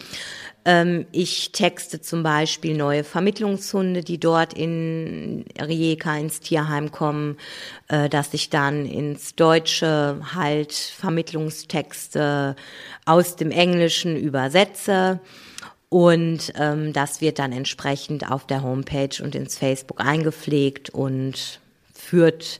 Ähm, 0.69 1.08
ich 1.12 1.51
texte 1.51 1.99
zum 1.99 2.21
Beispiel 2.21 2.77
neue 2.77 3.03
Vermittlungshunde, 3.03 4.03
die 4.03 4.19
dort 4.19 4.53
in 4.53 5.43
Rijeka 5.60 6.15
ins 6.15 6.41
Tierheim 6.41 6.91
kommen, 6.91 7.38
äh, 7.88 8.08
dass 8.08 8.36
ich 8.36 8.51
dann 8.51 8.86
ins 8.86 9.34
Deutsche 9.34 10.21
halt 10.36 10.73
Vermittlungstexte 10.73 12.55
aus 13.05 13.36
dem 13.36 13.49
Englischen 13.49 14.15
übersetze. 14.15 15.19
Und 15.89 16.53
ähm, 16.55 16.93
das 16.93 17.19
wird 17.19 17.39
dann 17.39 17.51
entsprechend 17.51 18.29
auf 18.29 18.45
der 18.45 18.62
Homepage 18.62 19.23
und 19.23 19.34
ins 19.34 19.58
Facebook 19.58 19.99
eingepflegt 19.99 20.91
und 20.91 21.60
führt 21.95 22.60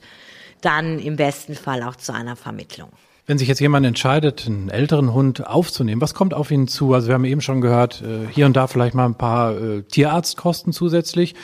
dann 0.62 0.98
im 0.98 1.14
besten 1.14 1.54
Fall 1.54 1.84
auch 1.84 1.94
zu 1.94 2.12
einer 2.12 2.34
Vermittlung. 2.34 2.90
Wenn 3.26 3.38
sich 3.38 3.48
jetzt 3.48 3.60
jemand 3.60 3.86
entscheidet, 3.86 4.46
einen 4.46 4.70
älteren 4.70 5.12
Hund 5.12 5.46
aufzunehmen, 5.46 6.00
was 6.00 6.14
kommt 6.14 6.34
auf 6.34 6.50
ihn 6.50 6.68
zu? 6.68 6.94
Also 6.94 7.08
wir 7.08 7.14
haben 7.14 7.24
eben 7.24 7.40
schon 7.40 7.60
gehört, 7.60 8.02
äh, 8.02 8.26
hier 8.32 8.46
und 8.46 8.56
da 8.56 8.66
vielleicht 8.66 8.94
mal 8.94 9.06
ein 9.06 9.14
paar 9.14 9.56
äh, 9.56 9.82
Tierarztkosten 9.82 10.72
zusätzlich, 10.72 11.34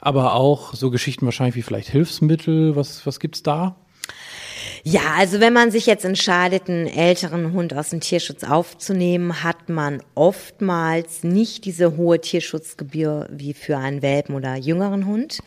aber 0.00 0.34
auch 0.34 0.74
so 0.74 0.90
Geschichten 0.90 1.24
wahrscheinlich 1.24 1.56
wie 1.56 1.62
vielleicht 1.62 1.88
Hilfsmittel. 1.88 2.76
Was, 2.76 3.06
was 3.06 3.18
gibt's 3.18 3.42
da? 3.42 3.76
Ja, 4.84 5.14
also 5.16 5.38
wenn 5.38 5.52
man 5.52 5.70
sich 5.70 5.86
jetzt 5.86 6.04
entscheidet, 6.04 6.68
einen 6.68 6.88
älteren 6.88 7.52
Hund 7.52 7.72
aus 7.72 7.90
dem 7.90 8.00
Tierschutz 8.00 8.42
aufzunehmen, 8.42 9.44
hat 9.44 9.68
man 9.68 10.02
oftmals 10.16 11.22
nicht 11.22 11.64
diese 11.66 11.96
hohe 11.96 12.20
Tierschutzgebühr 12.20 13.28
wie 13.30 13.54
für 13.54 13.78
einen 13.78 14.02
Welpen 14.02 14.34
oder 14.34 14.56
jüngeren 14.56 15.06
Hund. 15.06 15.38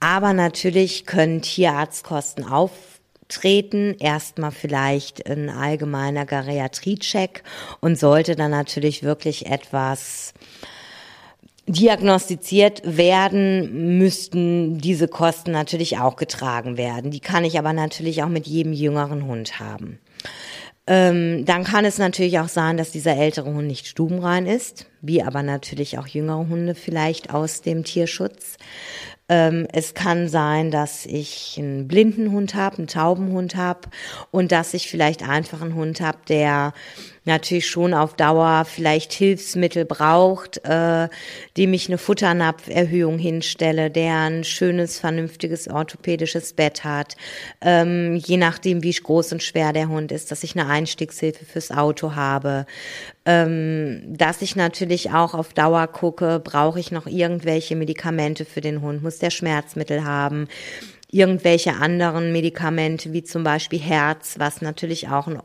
Aber 0.00 0.32
natürlich 0.32 1.06
können 1.06 1.40
Tierarztkosten 1.40 2.44
auf 2.44 2.97
treten. 3.28 3.96
Erstmal 3.98 4.52
vielleicht 4.52 5.28
ein 5.28 5.50
allgemeiner 5.50 6.26
Geriatrie-Check 6.26 7.42
und 7.80 7.98
sollte 7.98 8.36
dann 8.36 8.50
natürlich 8.50 9.02
wirklich 9.02 9.46
etwas 9.46 10.34
diagnostiziert 11.66 12.80
werden, 12.84 13.98
müssten 13.98 14.78
diese 14.78 15.06
Kosten 15.06 15.52
natürlich 15.52 15.98
auch 15.98 16.16
getragen 16.16 16.78
werden. 16.78 17.10
Die 17.10 17.20
kann 17.20 17.44
ich 17.44 17.58
aber 17.58 17.74
natürlich 17.74 18.22
auch 18.22 18.28
mit 18.28 18.46
jedem 18.46 18.72
jüngeren 18.72 19.26
Hund 19.26 19.60
haben. 19.60 19.98
Ähm, 20.86 21.44
dann 21.44 21.64
kann 21.64 21.84
es 21.84 21.98
natürlich 21.98 22.38
auch 22.38 22.48
sein, 22.48 22.78
dass 22.78 22.90
dieser 22.90 23.14
ältere 23.14 23.52
Hund 23.52 23.66
nicht 23.66 23.86
stubenrein 23.86 24.46
ist, 24.46 24.86
wie 25.02 25.22
aber 25.22 25.42
natürlich 25.42 25.98
auch 25.98 26.06
jüngere 26.06 26.48
Hunde 26.48 26.74
vielleicht 26.74 27.34
aus 27.34 27.60
dem 27.60 27.84
Tierschutz. 27.84 28.56
Ähm, 29.28 29.66
es 29.72 29.94
kann 29.94 30.28
sein, 30.28 30.70
dass 30.70 31.04
ich 31.04 31.56
einen 31.58 31.86
blinden 31.86 32.32
Hund 32.32 32.54
habe, 32.54 32.78
einen 32.78 32.86
tauben 32.86 33.30
Hund 33.32 33.56
habe 33.56 33.88
und 34.30 34.52
dass 34.52 34.72
ich 34.74 34.88
vielleicht 34.88 35.22
einfach 35.22 35.60
einen 35.60 35.74
Hund 35.74 36.00
habe, 36.00 36.18
der 36.28 36.72
natürlich 37.28 37.68
schon 37.68 37.94
auf 37.94 38.14
Dauer 38.14 38.64
vielleicht 38.64 39.12
Hilfsmittel 39.12 39.84
braucht, 39.84 40.64
äh, 40.64 41.08
dem 41.56 41.72
ich 41.72 41.86
eine 41.86 41.98
Futternapferhöhung 41.98 43.18
hinstelle, 43.18 43.90
der 43.90 44.16
ein 44.16 44.42
schönes, 44.42 44.98
vernünftiges 44.98 45.68
orthopädisches 45.68 46.54
Bett 46.54 46.82
hat, 46.82 47.16
ähm, 47.60 48.16
je 48.16 48.36
nachdem, 48.36 48.82
wie 48.82 48.90
groß 48.90 49.32
und 49.32 49.42
schwer 49.42 49.72
der 49.72 49.88
Hund 49.88 50.10
ist, 50.10 50.30
dass 50.30 50.42
ich 50.42 50.58
eine 50.58 50.68
Einstiegshilfe 50.68 51.44
fürs 51.44 51.70
Auto 51.70 52.16
habe, 52.16 52.66
ähm, 53.24 54.02
dass 54.08 54.42
ich 54.42 54.56
natürlich 54.56 55.10
auch 55.12 55.34
auf 55.34 55.52
Dauer 55.52 55.86
gucke, 55.86 56.40
brauche 56.42 56.80
ich 56.80 56.90
noch 56.90 57.06
irgendwelche 57.06 57.76
Medikamente 57.76 58.44
für 58.44 58.60
den 58.60 58.80
Hund, 58.80 59.02
muss 59.02 59.18
der 59.18 59.30
Schmerzmittel 59.30 60.04
haben, 60.04 60.48
irgendwelche 61.10 61.74
anderen 61.74 62.32
Medikamente 62.32 63.12
wie 63.12 63.22
zum 63.22 63.44
Beispiel 63.44 63.80
Herz, 63.80 64.36
was 64.38 64.60
natürlich 64.60 65.08
auch 65.08 65.26
ein 65.26 65.40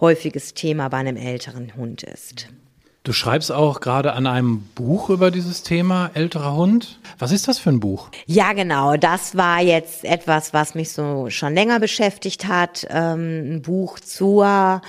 häufiges 0.00 0.54
Thema 0.54 0.88
bei 0.88 0.98
einem 0.98 1.16
älteren 1.16 1.74
Hund 1.76 2.02
ist. 2.02 2.48
Du 3.04 3.14
schreibst 3.14 3.50
auch 3.50 3.80
gerade 3.80 4.12
an 4.12 4.26
einem 4.26 4.60
Buch 4.74 5.08
über 5.08 5.30
dieses 5.30 5.62
Thema 5.62 6.10
älterer 6.12 6.54
Hund. 6.54 7.00
Was 7.18 7.32
ist 7.32 7.48
das 7.48 7.58
für 7.58 7.70
ein 7.70 7.80
Buch? 7.80 8.10
Ja, 8.26 8.52
genau. 8.52 8.96
Das 8.96 9.34
war 9.34 9.62
jetzt 9.62 10.04
etwas, 10.04 10.52
was 10.52 10.74
mich 10.74 10.92
so 10.92 11.30
schon 11.30 11.54
länger 11.54 11.80
beschäftigt 11.80 12.46
hat. 12.46 12.86
Ähm, 12.90 13.54
ein 13.54 13.62
Buch 13.62 13.98
zur 13.98 14.82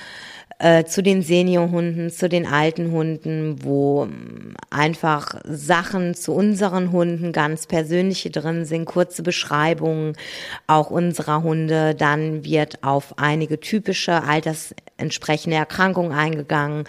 äh, 0.60 0.84
zu 0.84 1.02
den 1.02 1.22
Seniorhunden, 1.22 2.10
zu 2.10 2.28
den 2.28 2.46
alten 2.46 2.92
Hunden, 2.92 3.64
wo 3.64 4.04
ähm, 4.04 4.56
einfach 4.70 5.40
Sachen 5.46 6.16
zu 6.16 6.34
unseren 6.34 6.92
Hunden 6.92 7.32
ganz 7.32 7.66
persönliche 7.66 8.30
drin 8.30 8.66
sind, 8.66 8.84
kurze 8.84 9.24
Beschreibungen 9.24 10.18
auch 10.68 10.92
unserer 10.92 11.44
Hunde. 11.44 11.96
Dann 11.96 12.44
wird 12.44 12.84
auf 12.84 13.18
einige 13.18 13.62
typische 13.62 14.22
altersentsprechende 14.24 15.56
Erkrankungen 15.56 16.12
eingegangen, 16.12 16.84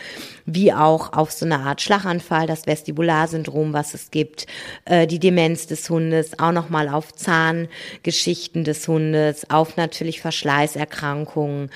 wie 0.46 0.72
auch 0.72 1.12
auf 1.12 1.30
so 1.30 1.46
eine 1.46 1.60
Art 1.60 1.80
Schlaganfall, 1.80 2.48
das 2.48 2.66
Vestibularsyndrom, 2.66 3.72
was 3.72 3.94
es 3.94 4.10
gibt, 4.10 4.46
äh, 4.84 5.06
die 5.06 5.20
Demenz 5.20 5.68
des 5.68 5.88
Hundes, 5.88 6.36
auch 6.40 6.52
nochmal 6.52 6.88
auf 6.88 7.14
Zahngeschichten 7.14 8.64
des 8.64 8.88
Hundes, 8.88 9.48
auf 9.48 9.76
natürlich 9.76 10.20
Verschleißerkrankungen 10.20 11.70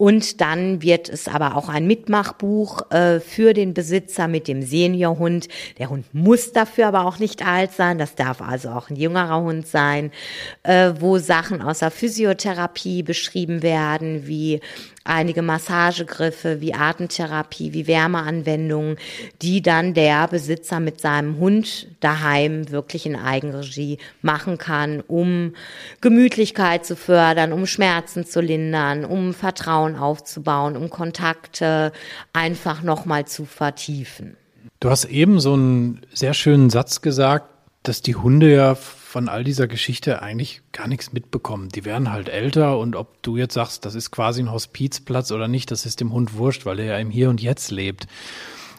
und 0.00 0.40
dann 0.40 0.80
wird 0.80 1.10
es 1.10 1.28
aber 1.28 1.58
auch 1.58 1.68
ein 1.68 1.86
Mitmachbuch 1.86 2.90
äh, 2.90 3.20
für 3.20 3.52
den 3.52 3.74
Besitzer 3.74 4.28
mit 4.28 4.48
dem 4.48 4.62
Seniorhund. 4.62 5.48
Der 5.78 5.90
Hund 5.90 6.06
muss 6.14 6.52
dafür 6.52 6.86
aber 6.86 7.04
auch 7.04 7.18
nicht 7.18 7.46
alt 7.46 7.72
sein. 7.72 7.98
Das 7.98 8.14
darf 8.14 8.40
also 8.40 8.70
auch 8.70 8.88
ein 8.88 8.96
jüngerer 8.96 9.42
Hund 9.42 9.66
sein, 9.66 10.10
äh, 10.62 10.94
wo 10.98 11.18
Sachen 11.18 11.60
aus 11.60 11.80
der 11.80 11.90
Physiotherapie 11.90 13.02
beschrieben 13.02 13.62
werden, 13.62 14.26
wie 14.26 14.60
einige 15.04 15.42
Massagegriffe 15.42 16.60
wie 16.60 16.74
Atemtherapie, 16.74 17.72
wie 17.72 17.86
Wärmeanwendungen, 17.86 18.96
die 19.42 19.62
dann 19.62 19.94
der 19.94 20.28
Besitzer 20.28 20.80
mit 20.80 21.00
seinem 21.00 21.38
Hund 21.38 21.88
daheim 22.00 22.70
wirklich 22.70 23.06
in 23.06 23.16
Eigenregie 23.16 23.98
machen 24.22 24.58
kann, 24.58 25.02
um 25.06 25.54
Gemütlichkeit 26.00 26.84
zu 26.84 26.96
fördern, 26.96 27.52
um 27.52 27.66
Schmerzen 27.66 28.26
zu 28.26 28.40
lindern, 28.40 29.04
um 29.04 29.32
Vertrauen 29.32 29.96
aufzubauen, 29.96 30.76
um 30.76 30.90
Kontakte 30.90 31.92
einfach 32.32 32.82
nochmal 32.82 33.26
zu 33.26 33.46
vertiefen. 33.46 34.36
Du 34.80 34.90
hast 34.90 35.04
eben 35.06 35.40
so 35.40 35.54
einen 35.54 36.00
sehr 36.12 36.34
schönen 36.34 36.70
Satz 36.70 37.00
gesagt, 37.02 37.46
dass 37.82 38.02
die 38.02 38.14
Hunde 38.14 38.52
ja 38.52 38.74
von 38.74 39.28
all 39.28 39.42
dieser 39.42 39.66
Geschichte 39.66 40.22
eigentlich 40.22 40.62
gar 40.72 40.86
nichts 40.86 41.12
mitbekommen. 41.12 41.68
Die 41.70 41.84
werden 41.84 42.12
halt 42.12 42.28
älter 42.28 42.78
und 42.78 42.94
ob 42.94 43.22
du 43.22 43.36
jetzt 43.36 43.54
sagst, 43.54 43.84
das 43.84 43.94
ist 43.94 44.10
quasi 44.10 44.42
ein 44.42 44.52
Hospizplatz 44.52 45.32
oder 45.32 45.48
nicht, 45.48 45.70
das 45.70 45.86
ist 45.86 46.00
dem 46.00 46.12
Hund 46.12 46.34
wurscht, 46.34 46.66
weil 46.66 46.78
er 46.78 46.84
ja 46.86 46.98
im 46.98 47.10
Hier 47.10 47.30
und 47.30 47.40
Jetzt 47.42 47.70
lebt. 47.70 48.06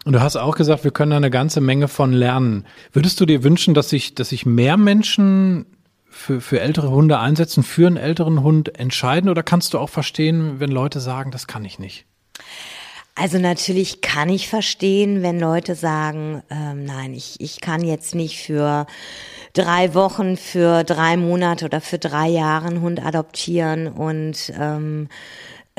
Und 0.05 0.13
du 0.13 0.21
hast 0.21 0.35
auch 0.35 0.55
gesagt, 0.55 0.83
wir 0.83 0.91
können 0.91 1.11
da 1.11 1.17
eine 1.17 1.29
ganze 1.29 1.61
Menge 1.61 1.87
von 1.87 2.11
lernen. 2.13 2.65
Würdest 2.91 3.19
du 3.19 3.25
dir 3.25 3.43
wünschen, 3.43 3.73
dass 3.73 3.89
sich, 3.89 4.15
dass 4.15 4.29
sich 4.29 4.45
mehr 4.45 4.77
Menschen 4.77 5.65
für, 6.09 6.41
für 6.41 6.59
ältere 6.59 6.89
Hunde 6.89 7.19
einsetzen, 7.19 7.63
für 7.63 7.87
einen 7.87 7.97
älteren 7.97 8.41
Hund 8.41 8.79
entscheiden? 8.79 9.29
Oder 9.29 9.43
kannst 9.43 9.73
du 9.73 9.79
auch 9.79 9.89
verstehen, 9.89 10.59
wenn 10.59 10.71
Leute 10.71 10.99
sagen, 10.99 11.31
das 11.31 11.45
kann 11.45 11.65
ich 11.65 11.77
nicht? 11.77 12.05
Also 13.21 13.37
natürlich 13.37 14.01
kann 14.01 14.29
ich 14.29 14.49
verstehen, 14.49 15.21
wenn 15.21 15.39
Leute 15.39 15.75
sagen, 15.75 16.41
ähm, 16.49 16.85
nein, 16.85 17.13
ich, 17.13 17.35
ich 17.39 17.61
kann 17.61 17.83
jetzt 17.83 18.15
nicht 18.15 18.43
für 18.43 18.87
drei 19.53 19.93
Wochen, 19.93 20.37
für 20.37 20.83
drei 20.83 21.17
Monate 21.17 21.65
oder 21.65 21.81
für 21.81 21.99
drei 21.99 22.29
Jahre 22.29 22.69
einen 22.69 22.81
Hund 22.81 23.05
adoptieren 23.05 23.89
und 23.89 24.51
ähm, 24.59 25.07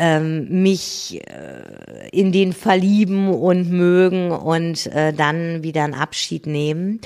ähm, 0.02 0.62
mich 0.62 1.20
äh, 1.28 2.08
in 2.10 2.32
den 2.32 2.52
verlieben 2.52 3.32
und 3.32 3.70
mögen 3.70 4.32
und 4.32 4.88
äh, 4.88 5.12
dann 5.12 5.62
wieder 5.62 5.84
einen 5.84 5.94
Abschied 5.94 6.44
nehmen. 6.44 7.00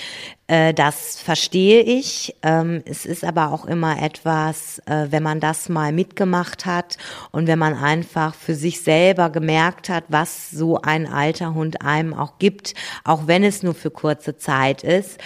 Äh, 0.47 0.73
das 0.73 1.21
verstehe 1.21 1.83
ich. 1.83 2.37
Ähm, 2.43 2.83
es 2.87 3.05
ist 3.05 3.23
aber 3.23 3.53
auch 3.53 3.67
immer 3.67 4.03
etwas, 4.03 4.79
äh, 4.87 5.09
wenn 5.11 5.23
man 5.23 5.41
das 5.41 5.69
mal 5.69 5.93
mitgemacht 5.93 6.65
hat 6.65 6.97
und 7.33 7.47
wenn 7.47 7.59
man 7.59 7.75
einfach 7.75 8.35
für 8.35 8.55
sich 8.55 8.81
selber 8.81 9.29
gemerkt 9.29 9.91
hat, 9.91 10.05
was 10.09 10.51
so 10.51 10.81
ein 10.81 11.07
alter 11.07 11.53
Hund 11.53 11.83
einem 11.83 12.15
auch 12.15 12.39
gibt, 12.39 12.73
auch 13.05 13.27
wenn 13.27 13.45
es 13.45 13.63
nur 13.63 13.75
für 13.75 13.91
kurze 13.91 14.39
Zeit 14.39 14.83
ist 14.83 15.19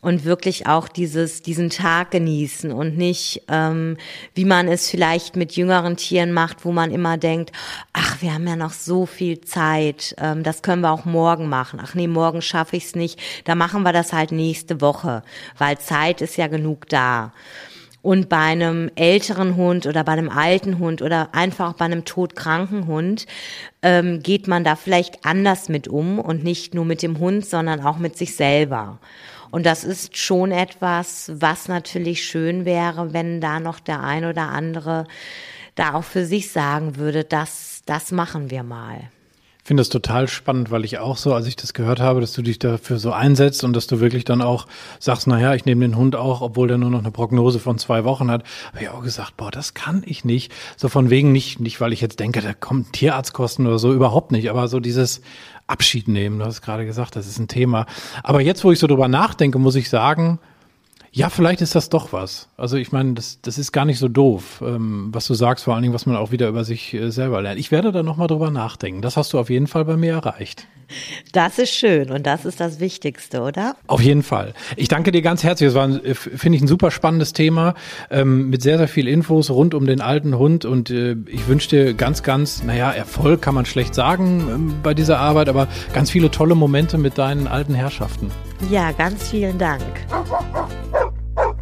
und 0.00 0.24
wirklich 0.24 0.66
auch 0.66 0.88
dieses, 0.88 1.42
diesen 1.42 1.68
Tag 1.70 2.10
genießen 2.10 2.72
und 2.72 2.96
nicht, 2.96 3.42
ähm, 3.48 3.96
wie 4.34 4.44
man 4.44 4.66
es 4.68 4.88
vielleicht 4.88 5.36
mit 5.36 5.52
jüngeren 5.52 5.96
Tieren 5.96 6.32
macht, 6.32 6.64
wo 6.64 6.72
man 6.72 6.90
immer 6.90 7.18
denkt, 7.18 7.52
ach, 7.92 8.22
wir 8.22 8.32
haben 8.32 8.46
ja 8.46 8.56
noch 8.56 8.72
so 8.72 9.04
viel 9.04 9.40
Zeit, 9.42 10.14
ähm, 10.18 10.42
das 10.42 10.62
können 10.62 10.82
wir 10.82 10.90
auch 10.90 11.04
morgen 11.04 11.48
machen. 11.48 11.80
Ach 11.82 11.94
nee, 11.94 12.06
morgen 12.06 12.40
schaffe 12.40 12.76
ich 12.76 12.86
es 12.86 12.94
nicht, 12.94 13.20
da 13.44 13.54
machen 13.54 13.82
wir 13.82 13.92
das 13.92 14.12
halt 14.12 14.32
nächste 14.32 14.80
Woche, 14.80 15.22
weil 15.58 15.78
Zeit 15.78 16.22
ist 16.22 16.36
ja 16.36 16.46
genug 16.46 16.88
da. 16.88 17.32
Und 18.02 18.30
bei 18.30 18.38
einem 18.38 18.90
älteren 18.94 19.56
Hund 19.56 19.84
oder 19.84 20.04
bei 20.04 20.12
einem 20.12 20.30
alten 20.30 20.78
Hund 20.78 21.02
oder 21.02 21.34
einfach 21.34 21.74
bei 21.74 21.84
einem 21.84 22.06
todkranken 22.06 22.86
Hund 22.86 23.26
ähm, 23.82 24.22
geht 24.22 24.48
man 24.48 24.64
da 24.64 24.74
vielleicht 24.74 25.26
anders 25.26 25.68
mit 25.68 25.86
um 25.86 26.18
und 26.18 26.42
nicht 26.42 26.72
nur 26.74 26.86
mit 26.86 27.02
dem 27.02 27.18
Hund, 27.18 27.44
sondern 27.44 27.84
auch 27.84 27.98
mit 27.98 28.16
sich 28.16 28.34
selber. 28.36 28.98
Und 29.50 29.66
das 29.66 29.84
ist 29.84 30.16
schon 30.16 30.52
etwas, 30.52 31.32
was 31.34 31.68
natürlich 31.68 32.24
schön 32.24 32.64
wäre, 32.64 33.12
wenn 33.12 33.40
da 33.40 33.60
noch 33.60 33.80
der 33.80 34.02
ein 34.02 34.24
oder 34.24 34.48
andere 34.48 35.06
da 35.74 35.94
auch 35.94 36.04
für 36.04 36.24
sich 36.24 36.50
sagen 36.52 36.96
würde, 36.96 37.24
das, 37.24 37.82
das 37.86 38.12
machen 38.12 38.50
wir 38.50 38.62
mal. 38.62 39.10
Ich 39.70 39.72
finde 39.72 39.82
das 39.82 39.88
total 39.88 40.26
spannend, 40.26 40.72
weil 40.72 40.84
ich 40.84 40.98
auch 40.98 41.16
so, 41.16 41.32
als 41.32 41.46
ich 41.46 41.54
das 41.54 41.74
gehört 41.74 42.00
habe, 42.00 42.20
dass 42.20 42.32
du 42.32 42.42
dich 42.42 42.58
dafür 42.58 42.98
so 42.98 43.12
einsetzt 43.12 43.62
und 43.62 43.72
dass 43.72 43.86
du 43.86 44.00
wirklich 44.00 44.24
dann 44.24 44.42
auch 44.42 44.66
sagst, 44.98 45.28
naja, 45.28 45.54
ich 45.54 45.64
nehme 45.64 45.86
den 45.86 45.96
Hund 45.96 46.16
auch, 46.16 46.40
obwohl 46.40 46.66
der 46.66 46.76
nur 46.76 46.90
noch 46.90 46.98
eine 46.98 47.12
Prognose 47.12 47.60
von 47.60 47.78
zwei 47.78 48.02
Wochen 48.02 48.32
hat, 48.32 48.42
habe 48.72 48.82
ich 48.82 48.88
auch 48.88 49.00
gesagt, 49.00 49.36
boah, 49.36 49.52
das 49.52 49.72
kann 49.72 50.02
ich 50.04 50.24
nicht. 50.24 50.50
So 50.76 50.88
von 50.88 51.08
wegen 51.08 51.30
nicht, 51.30 51.60
nicht, 51.60 51.80
weil 51.80 51.92
ich 51.92 52.00
jetzt 52.00 52.18
denke, 52.18 52.40
da 52.40 52.52
kommt 52.52 52.94
Tierarztkosten 52.94 53.64
oder 53.68 53.78
so, 53.78 53.92
überhaupt 53.92 54.32
nicht. 54.32 54.50
Aber 54.50 54.66
so 54.66 54.80
dieses, 54.80 55.20
Abschied 55.68 56.08
nehmen. 56.08 56.40
Du 56.40 56.46
hast 56.46 56.62
gerade 56.62 56.84
gesagt, 56.84 57.14
das 57.14 57.28
ist 57.28 57.38
ein 57.38 57.46
Thema. 57.46 57.86
Aber 58.24 58.40
jetzt, 58.40 58.64
wo 58.64 58.72
ich 58.72 58.80
so 58.80 58.88
drüber 58.88 59.06
nachdenke, 59.06 59.60
muss 59.60 59.76
ich 59.76 59.88
sagen, 59.88 60.40
ja, 61.12 61.28
vielleicht 61.28 61.60
ist 61.60 61.74
das 61.74 61.88
doch 61.88 62.12
was. 62.12 62.48
Also 62.56 62.76
ich 62.76 62.92
meine, 62.92 63.14
das, 63.14 63.40
das 63.42 63.58
ist 63.58 63.72
gar 63.72 63.84
nicht 63.84 63.98
so 63.98 64.08
doof, 64.08 64.62
ähm, 64.64 65.08
was 65.12 65.26
du 65.26 65.34
sagst, 65.34 65.64
vor 65.64 65.74
allen 65.74 65.82
Dingen, 65.82 65.94
was 65.94 66.06
man 66.06 66.16
auch 66.16 66.30
wieder 66.30 66.48
über 66.48 66.62
sich 66.62 66.94
äh, 66.94 67.10
selber 67.10 67.42
lernt. 67.42 67.58
Ich 67.58 67.72
werde 67.72 67.90
da 67.90 68.02
nochmal 68.02 68.28
drüber 68.28 68.50
nachdenken. 68.50 69.02
Das 69.02 69.16
hast 69.16 69.32
du 69.32 69.38
auf 69.38 69.50
jeden 69.50 69.66
Fall 69.66 69.84
bei 69.84 69.96
mir 69.96 70.12
erreicht. 70.12 70.66
Das 71.32 71.58
ist 71.58 71.70
schön 71.70 72.10
und 72.10 72.26
das 72.26 72.44
ist 72.44 72.60
das 72.60 72.80
Wichtigste, 72.80 73.42
oder? 73.42 73.76
Auf 73.86 74.00
jeden 74.00 74.22
Fall. 74.22 74.54
Ich 74.76 74.88
danke 74.88 75.12
dir 75.12 75.22
ganz 75.22 75.42
herzlich. 75.42 75.68
Es 75.68 75.74
war, 75.74 75.88
äh, 75.88 76.14
finde 76.14 76.56
ich, 76.56 76.62
ein 76.62 76.68
super 76.68 76.90
spannendes 76.90 77.32
Thema 77.32 77.74
ähm, 78.10 78.48
mit 78.48 78.62
sehr, 78.62 78.78
sehr 78.78 78.88
viel 78.88 79.08
Infos 79.08 79.50
rund 79.50 79.74
um 79.74 79.86
den 79.86 80.00
alten 80.00 80.38
Hund 80.38 80.64
und 80.64 80.90
äh, 80.90 81.16
ich 81.26 81.48
wünsche 81.48 81.70
dir 81.70 81.94
ganz, 81.94 82.22
ganz, 82.22 82.62
naja, 82.62 82.90
Erfolg 82.90 83.42
kann 83.42 83.54
man 83.54 83.66
schlecht 83.66 83.94
sagen 83.94 84.46
ähm, 84.48 84.74
bei 84.82 84.94
dieser 84.94 85.18
Arbeit, 85.18 85.48
aber 85.48 85.66
ganz 85.92 86.10
viele 86.10 86.30
tolle 86.30 86.54
Momente 86.54 86.98
mit 86.98 87.18
deinen 87.18 87.48
alten 87.48 87.74
Herrschaften. 87.74 88.30
Ja, 88.70 88.92
ganz 88.92 89.28
vielen 89.28 89.58
Dank. 89.58 89.82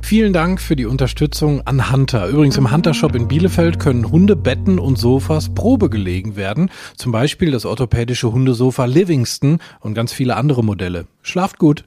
Vielen 0.09 0.33
Dank 0.33 0.59
für 0.59 0.75
die 0.75 0.87
Unterstützung 0.87 1.67
an 1.67 1.93
Hunter. 1.93 2.29
Übrigens 2.29 2.57
im 2.57 2.73
Hunter 2.73 2.95
Shop 2.95 3.15
in 3.15 3.29
Bielefeld 3.29 3.79
können 3.79 4.11
Hundebetten 4.11 4.79
und 4.79 4.97
Sofas 4.97 5.53
Probe 5.53 5.91
gelegen 5.91 6.35
werden. 6.35 6.71
Zum 6.97 7.13
Beispiel 7.13 7.51
das 7.51 7.67
orthopädische 7.67 8.33
Hundesofa 8.33 8.87
Livingston 8.87 9.59
und 9.81 9.93
ganz 9.93 10.15
viele 10.15 10.37
andere 10.37 10.65
Modelle. 10.65 11.09
Schlaft 11.21 11.59
gut. 11.59 11.85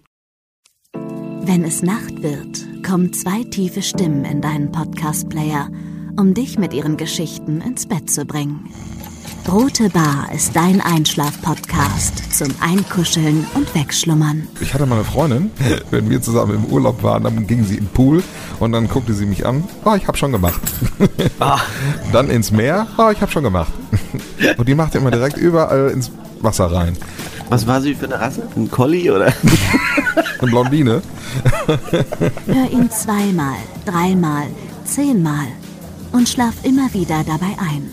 Wenn 0.94 1.64
es 1.64 1.82
Nacht 1.82 2.22
wird, 2.22 2.84
kommen 2.86 3.12
zwei 3.12 3.44
tiefe 3.44 3.82
Stimmen 3.82 4.24
in 4.24 4.40
deinen 4.40 4.72
Podcast-Player, 4.72 5.72
um 6.16 6.36
dich 6.36 6.60
mit 6.60 6.76
ihren 6.76 6.98
Geschichten 6.98 7.60
ins 7.60 7.88
Bett 7.88 8.08
zu 8.12 8.26
bringen. 8.26 8.70
Rote 9.48 9.90
Bar 9.90 10.30
ist 10.34 10.56
dein 10.56 10.80
Einschlaf-Podcast 10.82 12.34
zum 12.38 12.50
Einkuscheln 12.62 13.46
und 13.54 13.74
Wegschlummern. 13.76 14.48
Ich 14.62 14.74
hatte 14.74 14.86
mal 14.86 14.96
eine 14.96 15.04
Freundin, 15.04 15.52
wenn 15.92 16.10
wir 16.10 16.22
zusammen 16.22 16.56
im 16.56 16.66
Urlaub 16.66 17.04
waren, 17.04 17.24
dann 17.24 17.48
ging 17.48 17.66
sie 17.66 17.78
im 17.78 17.88
Pool 17.88 18.24
und 18.60 18.72
dann 18.72 18.88
guckte 18.88 19.14
sie 19.14 19.26
mich 19.26 19.46
an. 19.46 19.64
Oh, 19.84 19.94
ich 19.96 20.08
habe 20.08 20.18
schon 20.18 20.32
gemacht. 20.32 20.62
Ah. 21.40 21.60
Dann 22.14 22.30
ins 22.30 22.52
Meer. 22.52 22.86
Oh, 22.98 23.10
ich 23.10 23.20
habe 23.20 23.32
schon 23.32 23.44
gemacht. 23.44 23.72
Und 24.58 24.68
die 24.68 24.76
machte 24.76 25.00
immer 25.00 25.10
direkt 25.10 25.38
überall 25.38 25.90
ins 25.90 26.12
Wasser 26.40 26.72
rein. 26.72 26.96
Was 27.50 27.66
war 27.66 27.82
sie 27.82 27.96
für 27.96 28.06
eine 28.06 28.20
Rasse? 28.20 28.44
Ein 28.56 28.70
Collie 28.70 29.12
oder? 29.12 29.34
Eine 30.40 30.52
Blondine. 30.52 31.02
Hör 32.46 32.72
ihn 32.72 32.92
zweimal, 32.92 33.56
dreimal, 33.86 34.46
zehnmal 34.86 35.48
und 36.12 36.30
schlaf 36.30 36.54
immer 36.64 36.94
wieder 36.94 37.24
dabei 37.26 37.56
ein. 37.58 37.90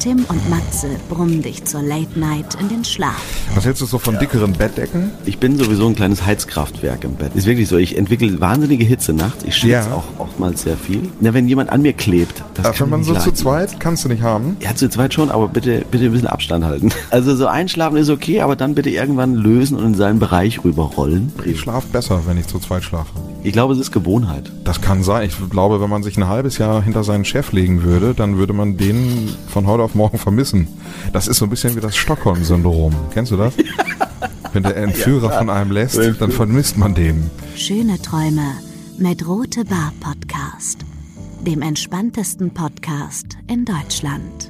Tim 0.00 0.24
und 0.30 0.48
Matze 0.48 0.88
brummen 1.10 1.42
dich 1.42 1.62
zur 1.66 1.82
Late 1.82 2.18
Night 2.18 2.56
in 2.58 2.70
den 2.70 2.84
Schlaf. 2.86 3.20
Was 3.54 3.66
hältst 3.66 3.82
du 3.82 3.86
so 3.86 3.98
von 3.98 4.18
dickeren 4.18 4.54
Bettdecken? 4.54 5.10
Ich 5.26 5.36
bin 5.38 5.58
sowieso 5.58 5.86
ein 5.88 5.94
kleines 5.94 6.24
Heizkraftwerk 6.24 7.04
im 7.04 7.16
Bett. 7.16 7.32
Ist 7.34 7.46
wirklich 7.46 7.68
so. 7.68 7.76
Ich 7.76 7.98
entwickle 7.98 8.40
wahnsinnige 8.40 8.82
Hitze 8.84 9.12
nachts. 9.12 9.44
Ich 9.44 9.56
schwitze 9.56 9.72
Ja. 9.90 9.92
auch 9.94 10.04
oftmals 10.18 10.62
sehr 10.62 10.78
viel. 10.78 11.02
Na, 11.20 11.34
wenn 11.34 11.46
jemand 11.48 11.68
an 11.68 11.82
mir 11.82 11.92
klebt, 11.92 12.42
das 12.54 12.64
Ach, 12.64 12.72
kann 12.74 12.86
wenn 12.86 13.00
man 13.00 13.04
so 13.04 13.14
zu 13.14 13.30
zweit, 13.32 13.78
kannst 13.78 14.04
du 14.06 14.08
nicht 14.08 14.22
haben. 14.22 14.56
Ja, 14.60 14.74
zu 14.74 14.88
zweit 14.88 15.12
schon, 15.12 15.30
aber 15.30 15.48
bitte, 15.48 15.84
bitte 15.90 16.06
ein 16.06 16.12
bisschen 16.12 16.28
Abstand 16.28 16.64
halten. 16.64 16.90
Also 17.10 17.34
so 17.36 17.46
einschlafen 17.46 17.96
ist 17.98 18.08
okay, 18.08 18.40
aber 18.40 18.56
dann 18.56 18.74
bitte 18.74 18.88
irgendwann 18.88 19.34
lösen 19.34 19.76
und 19.76 19.84
in 19.84 19.94
seinen 19.94 20.18
Bereich 20.18 20.64
rüberrollen. 20.64 21.32
Ich 21.44 21.60
schlafe 21.60 21.88
besser, 21.88 22.22
wenn 22.26 22.38
ich 22.38 22.46
zu 22.46 22.58
zweit 22.58 22.84
schlafe. 22.84 23.10
Ich 23.42 23.52
glaube, 23.52 23.72
es 23.72 23.80
ist 23.80 23.90
Gewohnheit. 23.90 24.52
Das 24.64 24.82
kann 24.82 25.02
sein. 25.02 25.26
Ich 25.26 25.50
glaube, 25.50 25.80
wenn 25.80 25.88
man 25.88 26.02
sich 26.02 26.16
ein 26.18 26.28
halbes 26.28 26.58
Jahr 26.58 26.82
hinter 26.82 27.04
seinen 27.04 27.24
Chef 27.24 27.52
legen 27.52 27.82
würde, 27.82 28.12
dann 28.14 28.36
würde 28.36 28.52
man 28.52 28.76
den 28.76 29.30
von 29.48 29.66
heute 29.66 29.82
auf 29.82 29.94
morgen 29.94 30.18
vermissen. 30.18 30.68
Das 31.14 31.26
ist 31.26 31.38
so 31.38 31.46
ein 31.46 31.50
bisschen 31.50 31.74
wie 31.74 31.80
das 31.80 31.96
Stockholm-Syndrom. 31.96 32.94
Kennst 33.14 33.32
du 33.32 33.36
das? 33.36 33.54
Wenn 34.52 34.62
der 34.62 34.76
Entführer 34.76 35.30
von 35.30 35.48
einem 35.48 35.70
lässt, 35.70 35.98
dann 36.20 36.32
vermisst 36.32 36.76
man 36.76 36.94
den. 36.94 37.30
Schöne 37.54 38.00
Träume 38.02 38.44
mit 38.98 39.26
Rote 39.26 39.64
Bar 39.64 39.92
Podcast, 40.00 40.80
dem 41.46 41.62
entspanntesten 41.62 42.52
Podcast 42.52 43.38
in 43.46 43.64
Deutschland. 43.64 44.49